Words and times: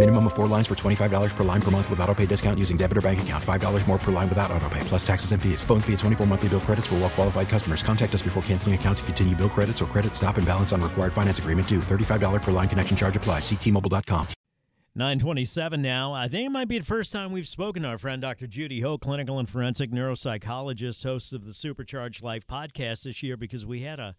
Minimum 0.00 0.28
of 0.28 0.32
four 0.32 0.46
lines 0.46 0.66
for 0.66 0.74
$25 0.74 1.36
per 1.36 1.44
line 1.44 1.60
per 1.60 1.70
month 1.70 1.90
with 1.90 2.00
auto 2.00 2.14
pay 2.14 2.24
discount 2.24 2.58
using 2.58 2.78
debit 2.78 2.96
or 2.96 3.02
bank 3.02 3.20
account. 3.20 3.44
$5 3.44 3.86
more 3.86 3.98
per 3.98 4.10
line 4.10 4.30
without 4.30 4.50
auto 4.50 4.66
pay, 4.70 4.80
plus 4.84 5.06
taxes 5.06 5.32
and 5.32 5.42
fees. 5.42 5.62
Phone 5.62 5.82
fee 5.82 5.92
at 5.92 5.98
24 5.98 6.26
monthly 6.26 6.48
bill 6.48 6.60
credits 6.60 6.86
for 6.86 6.94
well 6.94 7.10
qualified 7.10 7.50
customers. 7.50 7.82
Contact 7.82 8.14
us 8.14 8.22
before 8.22 8.42
canceling 8.44 8.74
account 8.74 8.96
to 8.96 9.04
continue 9.04 9.36
bill 9.36 9.50
credits 9.50 9.82
or 9.82 9.84
credit 9.84 10.14
stop 10.14 10.38
and 10.38 10.46
balance 10.46 10.72
on 10.72 10.80
required 10.80 11.12
finance 11.12 11.38
agreement 11.38 11.68
due. 11.68 11.80
$35 11.80 12.40
per 12.40 12.50
line 12.50 12.66
connection 12.66 12.96
charge 12.96 13.14
applies. 13.14 13.42
Ctmobile.com. 13.42 14.26
927 14.94 15.82
now. 15.82 16.14
I 16.14 16.28
think 16.28 16.46
it 16.46 16.50
might 16.50 16.68
be 16.68 16.78
the 16.78 16.84
first 16.86 17.12
time 17.12 17.30
we've 17.30 17.46
spoken 17.46 17.82
to 17.82 17.90
our 17.90 17.98
friend 17.98 18.22
Dr. 18.22 18.46
Judy 18.46 18.80
Ho, 18.80 18.96
clinical 18.96 19.38
and 19.38 19.50
forensic 19.50 19.90
neuropsychologist, 19.90 21.04
host 21.04 21.34
of 21.34 21.44
the 21.44 21.52
Supercharged 21.52 22.22
Life 22.22 22.46
podcast 22.46 23.02
this 23.02 23.22
year 23.22 23.36
because 23.36 23.66
we 23.66 23.82
had 23.82 24.00
a 24.00 24.16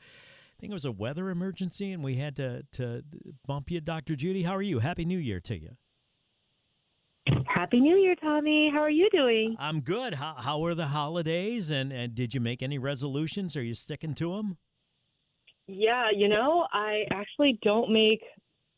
think 0.62 0.72
it 0.72 0.76
was 0.76 0.86
a 0.86 0.92
weather 0.92 1.32
emergency 1.32 1.92
and 1.92 2.04
we 2.04 2.16
had 2.16 2.36
to 2.36 2.64
to 2.74 3.04
bump 3.48 3.72
you 3.72 3.82
Dr. 3.82 4.16
Judy. 4.16 4.44
How 4.44 4.56
are 4.56 4.62
you? 4.62 4.78
Happy 4.78 5.06
New 5.06 5.18
Year 5.18 5.40
to 5.42 5.60
you. 5.60 5.72
Happy 7.48 7.80
New 7.80 7.98
Year, 7.98 8.16
Tommy. 8.16 8.70
How 8.70 8.80
are 8.82 8.90
you 8.90 9.10
doing? 9.12 9.56
I'm 9.60 9.82
good. 9.82 10.14
How 10.14 10.36
how 10.38 10.64
are 10.66 10.76
the 10.76 10.88
holidays 10.88 11.72
and 11.72 11.92
and 11.92 12.14
did 12.14 12.36
you 12.36 12.40
make 12.40 12.62
any 12.62 12.78
resolutions? 12.78 13.58
Are 13.58 13.64
you 13.64 13.74
sticking 13.74 14.14
to 14.16 14.36
them? 14.36 14.58
Yeah, 15.66 16.10
you 16.16 16.30
know, 16.30 16.68
I 16.72 17.06
actually 17.12 17.58
don't 17.64 17.92
make 17.92 18.22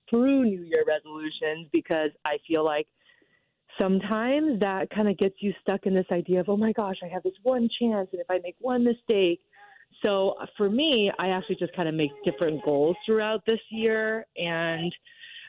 through 0.09 0.43
New 0.43 0.61
Year 0.61 0.85
resolutions 0.87 1.67
because 1.73 2.11
I 2.23 2.37
feel 2.47 2.63
like 2.63 2.87
sometimes 3.81 4.61
that 4.61 4.89
kind 4.89 5.09
of 5.09 5.17
gets 5.17 5.35
you 5.39 5.53
stuck 5.61 5.85
in 5.85 5.95
this 5.95 6.05
idea 6.13 6.39
of, 6.39 6.49
oh 6.49 6.57
my 6.57 6.71
gosh, 6.71 6.97
I 7.03 7.07
have 7.07 7.23
this 7.23 7.33
one 7.41 7.67
chance, 7.79 8.07
and 8.13 8.21
if 8.21 8.29
I 8.29 8.39
make 8.41 8.55
one 8.59 8.85
mistake. 8.85 9.41
So 10.05 10.35
for 10.57 10.69
me, 10.69 11.11
I 11.19 11.29
actually 11.29 11.55
just 11.55 11.75
kind 11.75 11.87
of 11.87 11.95
make 11.95 12.11
different 12.25 12.63
goals 12.63 12.95
throughout 13.05 13.43
this 13.47 13.59
year. 13.69 14.25
And 14.37 14.93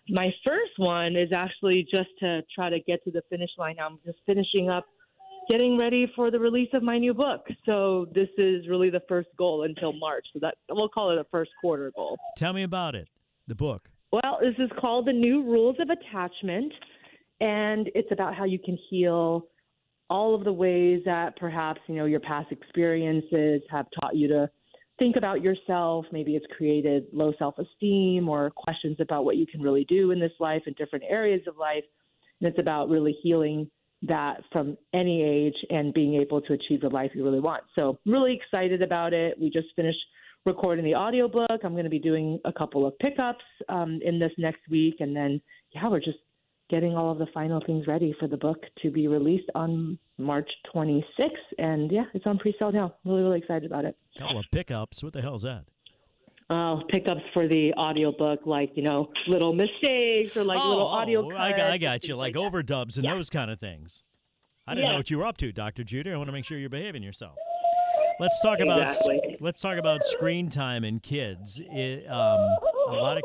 my 0.09 0.33
first 0.47 0.73
one 0.77 1.17
is 1.17 1.31
actually 1.35 1.87
just 1.93 2.11
to 2.21 2.43
try 2.55 2.71
to 2.71 2.81
get 2.81 3.03
to 3.05 3.11
the 3.11 3.23
finish 3.31 3.51
line. 3.59 3.77
I'm 3.85 3.99
just 4.05 4.19
finishing 4.27 4.71
up 4.71 4.87
getting 5.51 5.79
ready 5.79 6.11
for 6.15 6.31
the 6.31 6.39
release 6.39 6.71
of 6.73 6.83
my 6.83 6.99
new 6.99 7.15
book. 7.15 7.47
So 7.67 8.07
this 8.15 8.29
is 8.39 8.69
really 8.69 8.91
the 8.91 9.03
first 9.09 9.29
goal 9.37 9.65
until 9.65 9.93
March. 9.93 10.27
So 10.33 10.39
that 10.41 10.57
we'll 10.71 10.89
call 10.89 11.11
it 11.11 11.19
a 11.19 11.27
first 11.31 11.51
quarter 11.61 11.93
goal. 11.95 12.17
Tell 12.37 12.53
me 12.53 12.63
about 12.63 12.95
it. 12.95 13.09
The 13.47 13.55
book. 13.55 13.89
Well, 14.11 14.39
this 14.41 14.55
is 14.59 14.71
called 14.81 15.07
The 15.07 15.13
New 15.13 15.43
Rules 15.43 15.77
of 15.81 15.91
Attachment, 15.91 16.73
and 17.41 17.91
it's 17.95 18.13
about 18.13 18.35
how 18.35 18.45
you 18.45 18.59
can 18.59 18.79
heal 18.89 19.49
all 20.15 20.33
of 20.33 20.45
the 20.45 20.53
ways 20.53 21.03
that 21.05 21.37
perhaps, 21.37 21.81
you 21.89 21.97
know, 21.97 22.05
your 22.05 22.21
past 22.21 22.53
experiences 22.53 23.61
have 23.69 23.87
taught 24.01 24.15
you 24.15 24.29
to 24.29 24.49
think 25.01 25.17
about 25.17 25.43
yourself. 25.43 26.07
Maybe 26.13 26.37
it's 26.37 26.47
created 26.57 27.07
low 27.13 27.33
self 27.37 27.57
esteem 27.59 28.29
or 28.29 28.51
questions 28.51 28.99
about 29.01 29.25
what 29.25 29.37
you 29.37 29.45
can 29.45 29.61
really 29.61 29.85
do 29.89 30.13
in 30.13 30.21
this 30.21 30.31
life 30.39 30.63
in 30.69 30.75
different 30.75 31.05
areas 31.11 31.41
of 31.49 31.57
life. 31.57 31.83
And 32.41 32.49
it's 32.49 32.61
about 32.61 32.91
really 32.91 33.17
healing 33.25 33.69
that 34.03 34.43
from 34.53 34.77
any 34.93 35.21
age 35.21 35.57
and 35.71 35.93
being 35.93 36.15
able 36.15 36.41
to 36.43 36.53
achieve 36.53 36.83
the 36.83 36.91
life 36.91 37.11
you 37.13 37.25
really 37.25 37.41
want. 37.41 37.65
So, 37.77 37.99
really 38.07 38.39
excited 38.41 38.83
about 38.83 39.13
it. 39.15 39.37
We 39.41 39.51
just 39.51 39.69
finished 39.75 39.99
recording 40.47 40.85
the 40.85 40.95
audiobook. 40.95 41.65
I'm 41.65 41.73
going 41.73 41.91
to 41.91 41.91
be 41.91 41.99
doing 41.99 42.39
a 42.45 42.53
couple 42.53 42.87
of 42.87 42.97
pickups 43.01 43.45
um, 43.69 43.99
in 44.05 44.21
this 44.21 44.33
next 44.39 44.61
week. 44.71 44.97
And 45.01 45.17
then, 45.17 45.41
yeah, 45.75 45.89
we're 45.89 45.99
just 45.99 46.19
getting 46.71 46.97
all 46.97 47.11
of 47.13 47.19
the 47.19 47.27
final 47.35 47.61
things 47.67 47.87
ready 47.87 48.15
for 48.19 48.27
the 48.29 48.37
book 48.37 48.59
to 48.83 48.91
be 48.91 49.07
released 49.09 49.51
on 49.55 49.99
March 50.19 50.49
26th. 50.75 51.03
And 51.59 51.91
yeah, 51.93 52.05
it's 52.15 52.27
on 52.27 52.39
pre 52.39 52.55
sale 52.59 52.73
now. 52.73 52.95
Really, 53.05 53.23
really 53.23 53.39
excited 53.39 53.65
about 53.71 53.85
it. 53.85 53.97
Oh, 54.21 54.39
of 54.39 54.45
pickups. 54.51 55.03
What 55.03 55.13
the 55.13 55.23
hell 55.23 55.35
is 55.37 55.43
that? 55.43 55.65
Uh, 56.51 56.77
pickups 56.91 57.23
for 57.33 57.49
the 57.49 57.73
audiobook, 57.75 58.41
like, 58.45 58.71
you 58.75 58.83
know, 58.83 59.09
little 59.27 59.55
mistakes 59.55 60.37
or 60.37 60.45
like 60.45 60.59
oh, 60.61 60.69
little 60.69 60.85
oh, 60.85 60.89
audio 60.89 61.27
I 61.37 61.51
got, 61.51 61.61
I 61.71 61.79
got 61.79 62.03
you. 62.05 62.09
things 62.09 62.19
Like 62.19 62.35
that. 62.35 62.41
overdubs 62.41 62.97
and 62.97 63.05
Yeah. 63.05 63.15
those 63.15 63.31
kind 63.31 63.51
of 63.51 63.59
things. 63.59 64.03
I 64.67 64.75
didn't 64.75 64.91
know 64.91 64.97
what 64.97 65.11
you 65.11 65.19
were 65.19 65.27
up 65.27 65.37
to, 65.39 65.53
Dr. 65.53 65.85
Judy. 65.85 66.11
I 66.11 66.17
want 66.17 66.29
to 66.29 66.33
make 66.33 66.45
sure 66.45 66.59
you're 66.59 66.71
behaving 66.71 67.03
yourself. 67.03 67.37
Let's 68.21 68.41
talk 68.43 68.61
about 68.61 68.83
Exactly. 68.83 69.37
let's 69.41 69.61
talk 69.61 69.77
about 69.77 70.05
screen 70.05 70.49
time 70.49 70.85
in 70.85 71.01
kids. 71.01 71.61
It, 71.65 72.07
um, 72.09 72.41
a 72.89 72.93
lot 72.93 73.17
of 73.17 73.23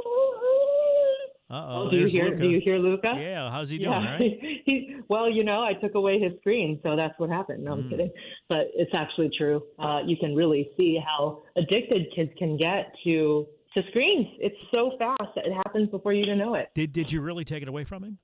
oh. 1.49 1.87
Oh, 1.87 1.89
do 1.91 1.99
you 1.99 2.07
hear? 2.07 2.35
Do 2.35 2.49
you 2.49 2.61
hear 2.63 2.77
Luca? 2.77 3.11
Yeah, 3.15 3.49
how's 3.51 3.69
he 3.69 3.77
doing? 3.77 3.91
Yeah. 3.91 4.13
Right? 4.13 4.39
he, 4.65 4.95
well, 5.07 5.29
you 5.29 5.43
know, 5.43 5.61
I 5.63 5.73
took 5.73 5.95
away 5.95 6.19
his 6.19 6.33
screen, 6.39 6.79
so 6.83 6.95
that's 6.95 7.13
what 7.17 7.29
happened. 7.29 7.63
No, 7.63 7.73
I'm 7.73 7.83
Mm. 7.83 7.89
kidding. 7.89 8.11
But 8.47 8.67
it's 8.75 8.91
actually 8.95 9.29
true. 9.37 9.63
Uh, 9.79 10.01
you 10.05 10.17
can 10.17 10.35
really 10.35 10.69
see 10.77 10.99
how 11.03 11.43
addicted 11.55 12.07
kids 12.15 12.31
can 12.37 12.57
get 12.57 12.93
to 13.07 13.47
to 13.77 13.83
screens. 13.89 14.27
It's 14.39 14.55
so 14.73 14.91
fast. 14.97 15.21
that 15.35 15.45
It 15.45 15.53
happens 15.53 15.89
before 15.89 16.11
you 16.13 16.21
even 16.21 16.37
know 16.39 16.55
it. 16.55 16.69
Did 16.75 16.91
did 16.91 17.11
you 17.11 17.21
really 17.21 17.45
take 17.45 17.61
it 17.61 17.67
away 17.67 17.83
from 17.83 18.03
him? 18.03 18.17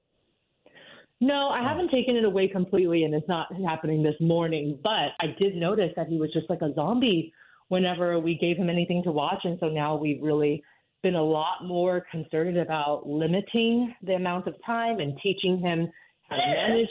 No, 1.21 1.47
I 1.49 1.61
haven't 1.63 1.91
taken 1.91 2.17
it 2.17 2.25
away 2.25 2.47
completely, 2.47 3.03
and 3.05 3.13
it's 3.13 3.27
not 3.27 3.47
happening 3.67 4.03
this 4.03 4.15
morning. 4.19 4.77
But 4.83 5.11
I 5.21 5.27
did 5.39 5.55
notice 5.55 5.91
that 5.95 6.07
he 6.07 6.17
was 6.17 6.31
just 6.33 6.49
like 6.49 6.61
a 6.61 6.73
zombie 6.73 7.31
whenever 7.69 8.19
we 8.19 8.35
gave 8.37 8.57
him 8.57 8.69
anything 8.69 9.01
to 9.03 9.11
watch, 9.11 9.39
and 9.45 9.57
so 9.59 9.67
now 9.69 9.95
we've 9.95 10.21
really 10.21 10.61
been 11.05 11.15
a 11.15 11.23
lot 11.23 11.63
more 11.63 12.03
concerned 12.09 12.57
about 12.57 13.07
limiting 13.07 13.93
the 14.01 14.13
amount 14.13 14.47
of 14.47 14.55
time 14.65 14.99
and 14.99 15.15
teaching 15.21 15.59
him 15.63 15.87
how 16.27 16.35
to 16.35 16.47
manage 16.47 16.89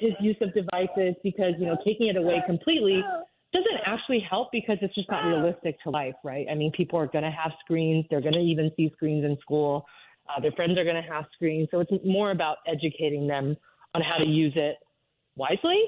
his 0.00 0.10
use 0.20 0.36
of 0.42 0.52
devices. 0.52 1.14
Because 1.22 1.54
you 1.58 1.66
know, 1.66 1.76
taking 1.86 2.08
it 2.08 2.16
away 2.16 2.42
completely 2.46 3.00
doesn't 3.52 3.80
actually 3.86 4.18
help 4.28 4.48
because 4.50 4.76
it's 4.82 4.94
just 4.96 5.08
not 5.08 5.24
realistic 5.24 5.80
to 5.84 5.90
life, 5.90 6.16
right? 6.24 6.46
I 6.50 6.56
mean, 6.56 6.72
people 6.72 6.98
are 6.98 7.06
going 7.06 7.22
to 7.22 7.30
have 7.30 7.52
screens; 7.64 8.04
they're 8.10 8.20
going 8.20 8.32
to 8.32 8.40
even 8.40 8.72
see 8.76 8.90
screens 8.96 9.24
in 9.24 9.38
school. 9.40 9.86
Uh, 10.28 10.40
their 10.40 10.52
friends 10.52 10.72
are 10.80 10.84
going 10.84 11.00
to 11.00 11.08
have 11.08 11.26
screens. 11.32 11.68
So 11.70 11.78
it's 11.78 11.92
more 12.04 12.32
about 12.32 12.56
educating 12.66 13.28
them 13.28 13.56
on 13.94 14.02
how 14.02 14.16
to 14.16 14.28
use 14.28 14.54
it 14.56 14.78
wisely 15.36 15.80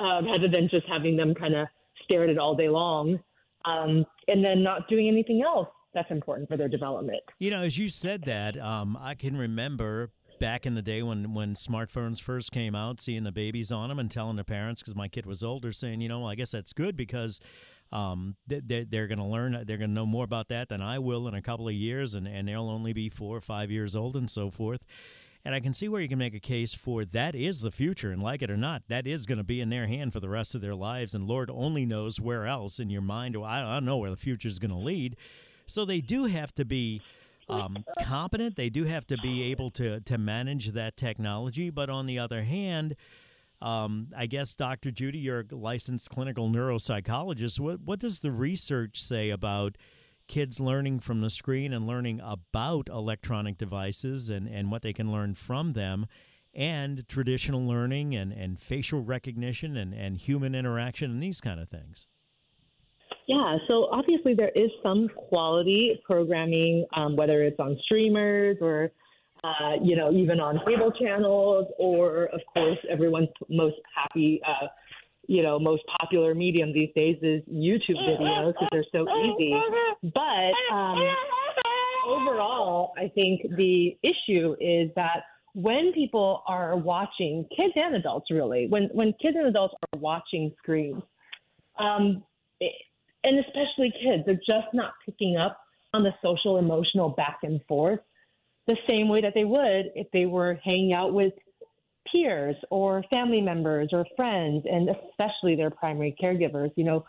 uh, 0.00 0.22
rather 0.24 0.48
than 0.48 0.68
just 0.68 0.86
having 0.88 1.16
them 1.16 1.34
kind 1.34 1.54
of 1.54 1.68
stare 2.02 2.24
at 2.24 2.30
it 2.30 2.38
all 2.38 2.56
day 2.56 2.68
long 2.68 3.20
um, 3.64 4.04
and 4.26 4.44
then 4.44 4.64
not 4.64 4.88
doing 4.88 5.06
anything 5.06 5.42
else 5.46 5.68
that's 5.94 6.10
important 6.10 6.48
for 6.48 6.56
their 6.56 6.68
development. 6.68 7.22
You 7.38 7.50
know, 7.50 7.62
as 7.62 7.78
you 7.78 7.88
said 7.88 8.22
that, 8.24 8.58
um, 8.58 8.98
I 9.00 9.14
can 9.14 9.36
remember 9.36 10.10
back 10.40 10.66
in 10.66 10.74
the 10.74 10.82
day 10.82 11.02
when 11.02 11.34
when 11.34 11.54
smartphones 11.54 12.20
first 12.20 12.52
came 12.52 12.74
out, 12.74 13.00
seeing 13.00 13.24
the 13.24 13.32
babies 13.32 13.70
on 13.70 13.88
them 13.88 13.98
and 13.98 14.10
telling 14.10 14.36
their 14.36 14.44
parents 14.44 14.82
because 14.82 14.96
my 14.96 15.08
kid 15.08 15.26
was 15.26 15.42
older, 15.42 15.72
saying, 15.72 16.00
you 16.00 16.08
know, 16.08 16.26
I 16.26 16.34
guess 16.34 16.50
that's 16.50 16.72
good 16.72 16.96
because 16.96 17.40
um, 17.92 18.36
they, 18.46 18.60
they, 18.60 18.84
they're 18.84 19.06
going 19.06 19.18
to 19.18 19.24
learn, 19.24 19.52
they're 19.66 19.76
going 19.76 19.90
to 19.90 19.94
know 19.94 20.06
more 20.06 20.24
about 20.24 20.48
that 20.48 20.68
than 20.68 20.80
I 20.80 20.98
will 20.98 21.28
in 21.28 21.34
a 21.34 21.42
couple 21.42 21.68
of 21.68 21.74
years, 21.74 22.14
and, 22.14 22.26
and 22.26 22.48
they'll 22.48 22.70
only 22.70 22.92
be 22.92 23.10
four 23.10 23.36
or 23.36 23.40
five 23.40 23.70
years 23.70 23.94
old 23.94 24.16
and 24.16 24.30
so 24.30 24.50
forth. 24.50 24.82
And 25.44 25.54
I 25.54 25.60
can 25.60 25.72
see 25.72 25.88
where 25.88 26.00
you 26.00 26.08
can 26.08 26.18
make 26.18 26.34
a 26.34 26.40
case 26.40 26.72
for 26.72 27.04
that 27.04 27.34
is 27.34 27.60
the 27.60 27.70
future, 27.70 28.12
and 28.12 28.22
like 28.22 28.42
it 28.42 28.50
or 28.50 28.56
not, 28.56 28.82
that 28.88 29.06
is 29.06 29.26
going 29.26 29.38
to 29.38 29.44
be 29.44 29.60
in 29.60 29.70
their 29.70 29.88
hand 29.88 30.12
for 30.12 30.20
the 30.20 30.28
rest 30.28 30.54
of 30.54 30.60
their 30.60 30.74
lives. 30.74 31.14
And 31.14 31.26
Lord 31.26 31.50
only 31.52 31.84
knows 31.84 32.20
where 32.20 32.46
else 32.46 32.78
in 32.78 32.90
your 32.90 33.02
mind. 33.02 33.36
I 33.36 33.60
don't 33.60 33.84
know 33.84 33.98
where 33.98 34.10
the 34.10 34.16
future 34.16 34.48
is 34.48 34.60
going 34.60 34.70
to 34.70 34.76
lead. 34.76 35.16
So 35.66 35.84
they 35.84 36.00
do 36.00 36.24
have 36.26 36.54
to 36.54 36.64
be 36.64 37.02
um, 37.48 37.84
competent. 38.02 38.56
They 38.56 38.70
do 38.70 38.84
have 38.84 39.06
to 39.08 39.18
be 39.18 39.42
able 39.44 39.70
to 39.72 40.00
to 40.00 40.18
manage 40.18 40.72
that 40.72 40.96
technology. 40.96 41.70
But 41.70 41.90
on 41.90 42.06
the 42.06 42.18
other 42.18 42.42
hand, 42.42 42.96
um, 43.60 44.08
I 44.16 44.26
guess 44.26 44.54
Dr. 44.54 44.90
Judy, 44.90 45.18
you're 45.18 45.46
a 45.50 45.54
licensed 45.54 46.10
clinical 46.10 46.48
neuropsychologist. 46.48 47.60
What 47.60 47.80
what 47.82 48.00
does 48.00 48.20
the 48.20 48.32
research 48.32 49.02
say 49.02 49.30
about 49.30 49.76
kids 50.28 50.60
learning 50.60 51.00
from 51.00 51.20
the 51.20 51.30
screen 51.30 51.72
and 51.72 51.86
learning 51.86 52.20
about 52.22 52.88
electronic 52.88 53.58
devices 53.58 54.30
and, 54.30 54.48
and 54.48 54.70
what 54.70 54.82
they 54.82 54.92
can 54.92 55.12
learn 55.12 55.34
from 55.34 55.72
them 55.72 56.06
and 56.54 57.06
traditional 57.08 57.66
learning 57.66 58.14
and, 58.14 58.32
and 58.32 58.58
facial 58.60 59.02
recognition 59.02 59.76
and, 59.76 59.92
and 59.92 60.16
human 60.16 60.54
interaction 60.54 61.10
and 61.10 61.22
these 61.22 61.40
kind 61.40 61.60
of 61.60 61.68
things? 61.68 62.06
Yeah, 63.28 63.56
so 63.68 63.88
obviously 63.92 64.34
there 64.34 64.50
is 64.54 64.70
some 64.84 65.08
quality 65.08 66.00
programming, 66.04 66.86
um, 66.96 67.16
whether 67.16 67.42
it's 67.42 67.58
on 67.60 67.78
streamers 67.84 68.56
or 68.60 68.90
uh, 69.44 69.74
you 69.82 69.96
know, 69.96 70.12
even 70.12 70.38
on 70.40 70.60
cable 70.66 70.92
channels, 70.92 71.66
or 71.78 72.26
of 72.26 72.40
course, 72.56 72.78
everyone's 72.88 73.28
most 73.48 73.74
happy, 73.94 74.40
uh, 74.46 74.68
you 75.26 75.42
know, 75.42 75.58
most 75.58 75.82
popular 76.00 76.34
medium 76.34 76.72
these 76.72 76.90
days 76.94 77.16
is 77.22 77.42
YouTube 77.52 77.98
videos 78.08 78.52
because 78.52 78.68
they're 78.70 78.84
so 78.92 79.04
easy. 79.22 79.54
But 80.14 80.74
um, 80.74 80.98
overall, 82.06 82.92
I 82.96 83.10
think 83.16 83.42
the 83.56 83.96
issue 84.02 84.54
is 84.60 84.90
that 84.94 85.24
when 85.54 85.92
people 85.92 86.42
are 86.46 86.76
watching, 86.76 87.46
kids 87.56 87.72
and 87.76 87.96
adults 87.96 88.26
really, 88.30 88.68
when, 88.68 88.90
when 88.92 89.12
kids 89.20 89.36
and 89.36 89.48
adults 89.48 89.74
are 89.92 89.98
watching 89.98 90.52
screens, 90.62 91.02
um, 91.78 92.22
and 93.24 93.38
especially 93.38 93.92
kids, 94.02 94.24
they're 94.26 94.34
just 94.34 94.72
not 94.72 94.92
picking 95.04 95.36
up 95.36 95.58
on 95.94 96.02
the 96.02 96.12
social 96.22 96.58
emotional 96.58 97.10
back 97.10 97.38
and 97.42 97.60
forth 97.68 98.00
the 98.66 98.76
same 98.88 99.08
way 99.08 99.20
that 99.20 99.34
they 99.34 99.44
would 99.44 99.90
if 99.94 100.06
they 100.12 100.26
were 100.26 100.58
hanging 100.64 100.94
out 100.94 101.12
with 101.12 101.32
peers 102.12 102.56
or 102.70 103.04
family 103.12 103.40
members 103.40 103.88
or 103.92 104.06
friends, 104.16 104.64
and 104.70 104.88
especially 104.88 105.56
their 105.56 105.70
primary 105.70 106.14
caregivers. 106.22 106.70
You 106.76 106.84
know, 106.84 107.04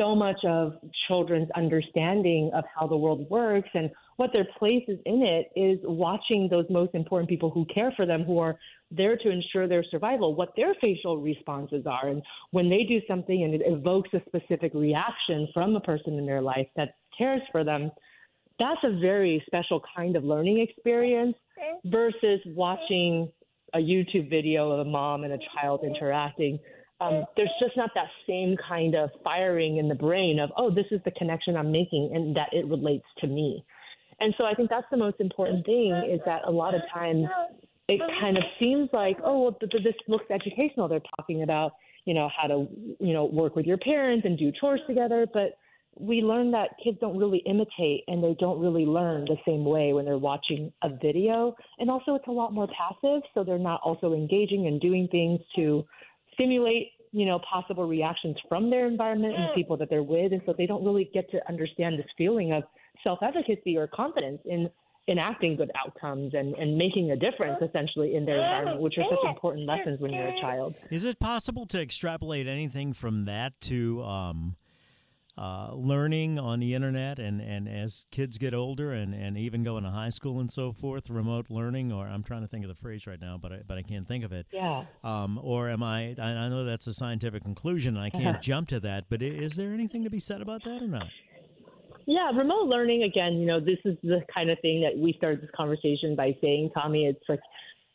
so 0.00 0.14
much 0.14 0.38
of 0.44 0.74
children's 1.08 1.48
understanding 1.56 2.50
of 2.54 2.64
how 2.74 2.86
the 2.86 2.96
world 2.96 3.28
works 3.28 3.68
and 3.74 3.90
what 4.16 4.30
their 4.32 4.46
place 4.58 4.84
is 4.88 4.98
in 5.06 5.22
it 5.22 5.50
is 5.56 5.78
watching 5.84 6.48
those 6.50 6.64
most 6.70 6.94
important 6.94 7.28
people 7.28 7.50
who 7.50 7.64
care 7.66 7.92
for 7.96 8.06
them, 8.06 8.24
who 8.24 8.38
are 8.38 8.58
there 8.90 9.16
to 9.16 9.30
ensure 9.30 9.68
their 9.68 9.84
survival, 9.90 10.34
what 10.34 10.50
their 10.56 10.74
facial 10.80 11.18
responses 11.18 11.86
are. 11.86 12.08
And 12.08 12.22
when 12.50 12.68
they 12.68 12.84
do 12.84 13.00
something 13.08 13.44
and 13.44 13.54
it 13.54 13.62
evokes 13.64 14.10
a 14.12 14.20
specific 14.26 14.72
reaction 14.74 15.48
from 15.54 15.76
a 15.76 15.80
person 15.80 16.18
in 16.18 16.26
their 16.26 16.42
life 16.42 16.66
that 16.76 16.96
cares 17.16 17.42
for 17.52 17.64
them, 17.64 17.90
that's 18.58 18.80
a 18.84 18.98
very 19.00 19.42
special 19.46 19.82
kind 19.96 20.16
of 20.16 20.24
learning 20.24 20.60
experience 20.60 21.36
versus 21.84 22.40
watching 22.46 23.30
a 23.74 23.78
YouTube 23.78 24.28
video 24.28 24.70
of 24.70 24.86
a 24.86 24.90
mom 24.90 25.24
and 25.24 25.32
a 25.32 25.38
child 25.54 25.80
interacting. 25.84 26.58
Um, 27.00 27.24
there's 27.36 27.52
just 27.62 27.76
not 27.76 27.90
that 27.94 28.08
same 28.28 28.56
kind 28.68 28.94
of 28.94 29.10
firing 29.24 29.78
in 29.78 29.88
the 29.88 29.94
brain 29.94 30.38
of, 30.38 30.50
oh, 30.56 30.70
this 30.70 30.86
is 30.90 31.00
the 31.04 31.10
connection 31.12 31.56
I'm 31.56 31.72
making 31.72 32.10
and 32.14 32.36
that 32.36 32.48
it 32.52 32.66
relates 32.66 33.06
to 33.18 33.26
me. 33.26 33.64
And 34.20 34.34
so 34.38 34.46
I 34.46 34.54
think 34.54 34.68
that's 34.68 34.86
the 34.90 34.98
most 34.98 35.16
important 35.18 35.64
thing 35.64 35.92
is 36.10 36.20
that 36.26 36.42
a 36.46 36.50
lot 36.50 36.74
of 36.74 36.82
times 36.92 37.26
it 37.88 38.00
kind 38.22 38.36
of 38.36 38.44
seems 38.62 38.90
like, 38.92 39.16
oh, 39.24 39.40
well, 39.40 39.58
this 39.60 39.94
looks 40.08 40.26
educational. 40.30 40.88
They're 40.88 41.00
talking 41.18 41.42
about, 41.42 41.72
you 42.04 42.12
know, 42.12 42.28
how 42.36 42.46
to, 42.48 42.68
you 43.00 43.14
know, 43.14 43.24
work 43.24 43.56
with 43.56 43.66
your 43.66 43.78
parents 43.78 44.26
and 44.26 44.38
do 44.38 44.52
chores 44.60 44.80
together. 44.86 45.26
But 45.32 45.58
we 45.98 46.20
learn 46.20 46.50
that 46.52 46.70
kids 46.84 46.98
don't 47.00 47.16
really 47.16 47.38
imitate 47.46 48.04
and 48.06 48.22
they 48.22 48.36
don't 48.38 48.60
really 48.60 48.84
learn 48.84 49.24
the 49.24 49.36
same 49.46 49.64
way 49.64 49.92
when 49.92 50.04
they're 50.04 50.18
watching 50.18 50.72
a 50.82 50.90
video. 50.90 51.56
And 51.78 51.90
also, 51.90 52.14
it's 52.14 52.28
a 52.28 52.32
lot 52.32 52.52
more 52.52 52.68
passive, 52.68 53.22
so 53.34 53.42
they're 53.42 53.58
not 53.58 53.80
also 53.82 54.12
engaging 54.12 54.66
and 54.66 54.80
doing 54.80 55.08
things 55.10 55.40
to 55.56 55.84
stimulate, 56.40 56.92
you 57.12 57.26
know, 57.26 57.40
possible 57.50 57.86
reactions 57.86 58.36
from 58.48 58.70
their 58.70 58.86
environment 58.86 59.34
and 59.34 59.44
the 59.44 59.54
people 59.54 59.76
that 59.76 59.90
they're 59.90 60.02
with. 60.02 60.32
And 60.32 60.40
so 60.46 60.54
they 60.56 60.66
don't 60.66 60.84
really 60.84 61.10
get 61.12 61.30
to 61.32 61.48
understand 61.48 61.98
this 61.98 62.06
feeling 62.16 62.54
of 62.54 62.62
self-efficacy 63.06 63.76
or 63.76 63.86
confidence 63.86 64.40
in 64.44 64.70
enacting 65.08 65.56
good 65.56 65.70
outcomes 65.74 66.34
and, 66.34 66.54
and 66.54 66.76
making 66.76 67.10
a 67.10 67.16
difference 67.16 67.58
mm. 67.60 67.68
essentially 67.68 68.14
in 68.14 68.24
their 68.24 68.36
mm. 68.36 68.44
environment, 68.44 68.80
which 68.80 68.94
are 68.98 69.04
such 69.10 69.28
important 69.28 69.66
lessons 69.66 70.00
when 70.00 70.12
you're 70.12 70.28
a 70.28 70.40
child. 70.40 70.74
Is 70.90 71.04
it 71.04 71.18
possible 71.18 71.66
to 71.66 71.80
extrapolate 71.80 72.46
anything 72.46 72.92
from 72.92 73.24
that 73.24 73.60
to 73.62 74.02
um, 74.02 74.52
uh, 75.38 75.70
learning 75.74 76.38
on 76.38 76.60
the 76.60 76.74
internet 76.74 77.18
and, 77.18 77.40
and 77.40 77.68
as 77.68 78.04
kids 78.10 78.38
get 78.38 78.54
older 78.54 78.92
and, 78.92 79.14
and 79.14 79.36
even 79.38 79.62
going 79.62 79.84
to 79.84 79.90
high 79.90 80.10
school 80.10 80.40
and 80.40 80.52
so 80.52 80.72
forth, 80.72 81.08
remote 81.08 81.46
learning, 81.48 81.92
or 81.92 82.06
I'm 82.06 82.22
trying 82.22 82.42
to 82.42 82.48
think 82.48 82.64
of 82.64 82.68
the 82.68 82.74
phrase 82.74 83.06
right 83.06 83.20
now, 83.20 83.38
but 83.40 83.52
I, 83.52 83.60
but 83.66 83.78
I 83.78 83.82
can't 83.82 84.06
think 84.06 84.24
of 84.24 84.32
it. 84.32 84.46
Yeah. 84.52 84.84
Um, 85.04 85.38
or 85.42 85.68
am 85.68 85.82
I, 85.82 86.14
I 86.18 86.48
know 86.48 86.64
that's 86.64 86.86
a 86.86 86.92
scientific 86.92 87.42
conclusion 87.42 87.96
and 87.96 88.04
I 88.04 88.10
can't 88.10 88.26
uh-huh. 88.26 88.38
jump 88.42 88.68
to 88.68 88.80
that, 88.80 89.04
but 89.08 89.22
is 89.22 89.56
there 89.56 89.72
anything 89.72 90.04
to 90.04 90.10
be 90.10 90.20
said 90.20 90.40
about 90.40 90.64
that 90.64 90.82
or 90.82 90.88
not? 90.88 91.06
Yeah, 92.06 92.30
remote 92.30 92.68
learning, 92.68 93.04
again, 93.04 93.34
you 93.34 93.46
know, 93.46 93.60
this 93.60 93.78
is 93.84 93.96
the 94.02 94.22
kind 94.36 94.50
of 94.50 94.58
thing 94.60 94.80
that 94.82 94.98
we 94.98 95.12
started 95.16 95.42
this 95.42 95.50
conversation 95.56 96.16
by 96.16 96.36
saying, 96.42 96.70
Tommy, 96.74 97.06
it's 97.06 97.22
like 97.28 97.40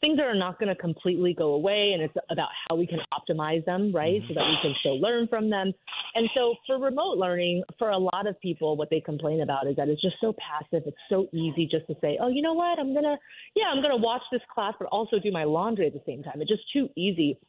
things 0.01 0.19
are 0.19 0.35
not 0.35 0.59
going 0.59 0.69
to 0.69 0.75
completely 0.75 1.33
go 1.33 1.53
away, 1.53 1.91
and 1.93 2.01
it's 2.01 2.13
about 2.29 2.49
how 2.67 2.75
we 2.75 2.85
can 2.85 2.99
optimize 3.13 3.63
them, 3.65 3.91
right? 3.93 4.21
Mm-hmm. 4.21 4.27
So 4.27 4.33
that 4.35 4.45
we 4.45 4.61
can 4.61 4.73
still 4.79 4.99
learn 4.99 5.27
from 5.27 5.49
them. 5.49 5.73
And 6.15 6.29
so 6.37 6.55
for 6.67 6.79
remote 6.79 7.17
learning, 7.17 7.63
for 7.79 7.89
a 7.89 7.97
lot 7.97 8.27
of 8.27 8.39
people, 8.39 8.77
what 8.77 8.89
they 8.89 8.99
complain 8.99 9.41
about 9.41 9.67
is 9.67 9.75
that 9.77 9.89
it's 9.89 10.01
just 10.01 10.15
so 10.21 10.33
passive. 10.33 10.83
It's 10.85 10.97
so 11.09 11.27
easy 11.33 11.67
just 11.69 11.87
to 11.87 11.95
say, 12.01 12.17
oh, 12.21 12.27
you 12.27 12.41
know 12.41 12.53
what? 12.53 12.79
I'm 12.79 12.93
going 12.93 13.03
to, 13.03 13.17
yeah, 13.55 13.65
I'm 13.71 13.81
going 13.81 13.97
to 13.97 14.03
watch 14.05 14.21
this 14.31 14.41
class, 14.53 14.73
but 14.79 14.87
also 14.89 15.19
do 15.19 15.31
my 15.31 15.43
laundry 15.43 15.87
at 15.87 15.93
the 15.93 16.03
same 16.05 16.23
time. 16.23 16.41
It's 16.41 16.51
just 16.51 16.71
too 16.71 16.89
easy 16.95 17.39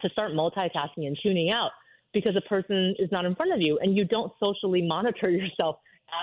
to 0.00 0.08
start 0.10 0.32
multitasking 0.32 1.06
and 1.06 1.18
tuning 1.22 1.50
out 1.50 1.70
because 2.12 2.34
a 2.36 2.48
person 2.48 2.94
is 2.98 3.08
not 3.12 3.24
in 3.24 3.34
front 3.34 3.52
of 3.52 3.60
you 3.60 3.78
and 3.80 3.96
you 3.96 4.04
don't 4.04 4.32
socially 4.42 4.82
monitor 4.82 5.30
yourself 5.30 5.76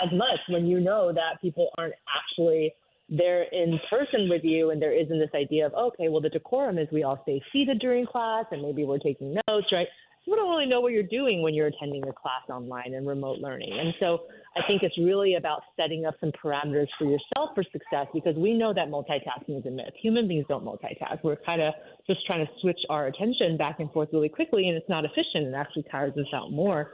as 0.04 0.12
much 0.14 0.40
when 0.50 0.66
you 0.66 0.80
know 0.80 1.12
that 1.14 1.42
people 1.42 1.70
aren't 1.78 1.96
actually 2.16 2.74
they're 3.10 3.44
in 3.44 3.80
person 3.90 4.30
with 4.30 4.44
you 4.44 4.70
and 4.70 4.82
there 4.82 4.94
isn't 4.94 5.20
this 5.20 5.30
idea 5.34 5.66
of 5.66 5.74
okay 5.74 6.10
well 6.10 6.22
the 6.22 6.30
decorum 6.30 6.78
is 6.78 6.88
we 6.92 7.04
all 7.04 7.20
stay 7.24 7.42
seated 7.52 7.80
during 7.80 8.06
class 8.06 8.46
and 8.52 8.62
maybe 8.62 8.86
we're 8.86 9.00
taking 9.00 9.36
notes 9.48 9.72
right? 9.72 9.88
You 10.26 10.36
don't 10.36 10.50
really 10.50 10.68
know 10.68 10.80
what 10.80 10.92
you're 10.92 11.04
doing 11.04 11.42
when 11.42 11.56
you're 11.56 11.68
attending 11.68 12.08
a 12.08 12.14
class 12.14 12.42
online 12.50 12.94
and 12.94 13.08
remote 13.08 13.40
learning. 13.40 13.72
And 13.80 13.96
so 14.00 14.26
i 14.60 14.68
think 14.68 14.84
it's 14.84 14.98
really 14.98 15.36
about 15.36 15.62
setting 15.80 16.06
up 16.06 16.16
some 16.20 16.32
parameters 16.32 16.88
for 16.98 17.06
yourself 17.06 17.50
for 17.56 17.64
success 17.72 18.08
because 18.14 18.36
we 18.36 18.54
know 18.54 18.74
that 18.74 18.90
multitasking 18.90 19.60
is 19.60 19.66
a 19.66 19.72
myth. 19.72 19.94
Human 20.02 20.28
beings 20.28 20.46
don't 20.48 20.64
multitask. 20.64 21.24
We're 21.24 21.38
kind 21.38 21.62
of 21.62 21.74
just 22.10 22.26
trying 22.26 22.46
to 22.46 22.52
switch 22.62 22.80
our 22.90 23.08
attention 23.08 23.58
back 23.58 23.80
and 23.80 23.92
forth 23.92 24.10
really 24.12 24.30
quickly 24.30 24.68
and 24.68 24.78
it's 24.78 24.90
not 24.90 25.06
efficient. 25.06 25.46
And 25.46 25.56
actually 25.56 25.84
tires 25.84 26.14
us 26.18 26.26
out 26.34 26.52
more. 26.52 26.92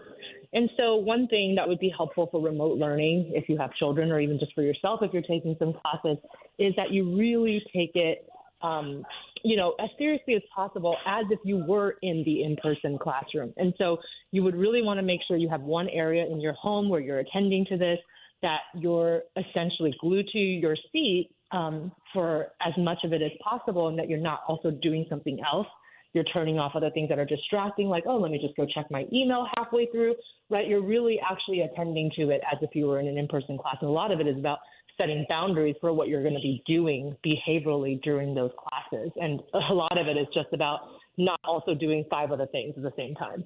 And 0.54 0.70
so, 0.78 0.96
one 0.96 1.28
thing 1.28 1.56
that 1.56 1.68
would 1.68 1.80
be 1.80 1.94
helpful 1.96 2.28
for 2.32 2.42
remote 2.42 2.78
learning, 2.78 3.32
if 3.36 3.50
you 3.50 3.58
have 3.58 3.74
children, 3.74 4.12
or 4.12 4.20
even 4.20 4.40
just 4.40 4.54
for 4.54 4.62
yourself, 4.62 5.02
if 5.04 5.12
you're 5.12 5.22
taking 5.22 5.56
some 5.60 5.74
classes, 5.74 6.18
is 6.58 6.74
that 6.78 6.92
you 6.92 7.16
really 7.16 7.62
take 7.74 7.92
it, 7.96 8.30
um, 8.62 9.04
you 9.44 9.56
know, 9.56 9.76
as 9.80 9.90
seriously 9.98 10.36
as 10.36 10.42
possible, 10.56 10.96
as 11.06 11.26
if 11.30 11.40
you 11.44 11.64
were 11.68 11.96
in 12.02 12.24
the 12.26 12.44
in-person 12.44 12.98
classroom. 12.98 13.54
And 13.58 13.74
so, 13.80 13.98
you 14.32 14.44
would 14.44 14.56
really 14.56 14.82
want 14.82 14.98
to 15.00 15.04
make 15.04 15.20
sure 15.28 15.38
you 15.38 15.50
have 15.50 15.62
one 15.62 15.88
area 15.90 16.26
in 16.26 16.42
your 16.42 16.54
home 16.54 16.90
where 16.90 17.00
you're 17.00 17.20
attending 17.20 17.66
to 17.68 17.78
this, 17.78 18.00
that 18.42 18.62
you're 18.76 19.24
essentially 19.38 19.94
glued 20.00 20.28
to 20.34 20.40
your 20.40 20.76
seat 20.92 21.30
um, 21.52 21.92
for 22.14 22.48
as 22.66 22.74
much 22.78 23.00
of 23.04 23.14
it 23.14 23.22
as 23.22 23.32
possible, 23.44 23.88
and 23.88 23.98
that 24.00 24.10
you're 24.10 24.20
not 24.20 24.42
also 24.48 24.72
doing 24.72 25.06
something 25.10 25.40
else 25.52 25.68
you're 26.16 26.24
turning 26.24 26.58
off 26.58 26.72
other 26.76 26.90
things 26.92 27.10
that 27.10 27.20
are 27.20 27.26
distracting, 27.26 27.90
like, 27.90 28.06
oh, 28.08 28.18
let 28.18 28.32
me 28.32 28.40
just 28.40 28.56
go 28.56 28.66
check 28.66 28.90
my 28.90 29.06
email 29.12 29.46
halfway 29.58 29.86
through, 29.88 30.16
right? 30.50 30.66
You're 30.66 30.82
really 30.82 31.20
actually 31.20 31.60
attending 31.60 32.10
to 32.16 32.30
it 32.30 32.42
as 32.50 32.58
if 32.62 32.70
you 32.74 32.88
were 32.88 33.02
in 33.02 33.08
an 33.08 33.18
in 33.18 33.28
person 33.28 33.58
class. 33.58 33.76
And 33.82 33.90
a 33.90 33.94
lot 33.94 34.12
of 34.14 34.22
it 34.22 34.28
is 34.28 34.38
about 34.38 34.60
setting 35.00 35.26
boundaries 35.30 35.76
for 35.82 35.94
what 35.94 36.08
you're 36.08 36.22
going 36.22 36.36
to 36.36 36.42
be 36.42 36.64
doing 36.66 37.16
behaviorally 37.26 38.02
during 38.02 38.34
those 38.34 38.52
classes. 38.58 39.12
And 39.18 39.42
a 39.70 39.74
lot 39.74 40.00
of 40.00 40.08
it 40.08 40.18
is 40.18 40.28
just 40.36 40.54
about 40.54 40.82
not 41.18 41.40
also 41.44 41.74
doing 41.74 42.06
five 42.12 42.32
other 42.32 42.48
things 42.48 42.74
at 42.78 42.84
the 42.84 42.94
same 42.98 43.16
time. 43.16 43.44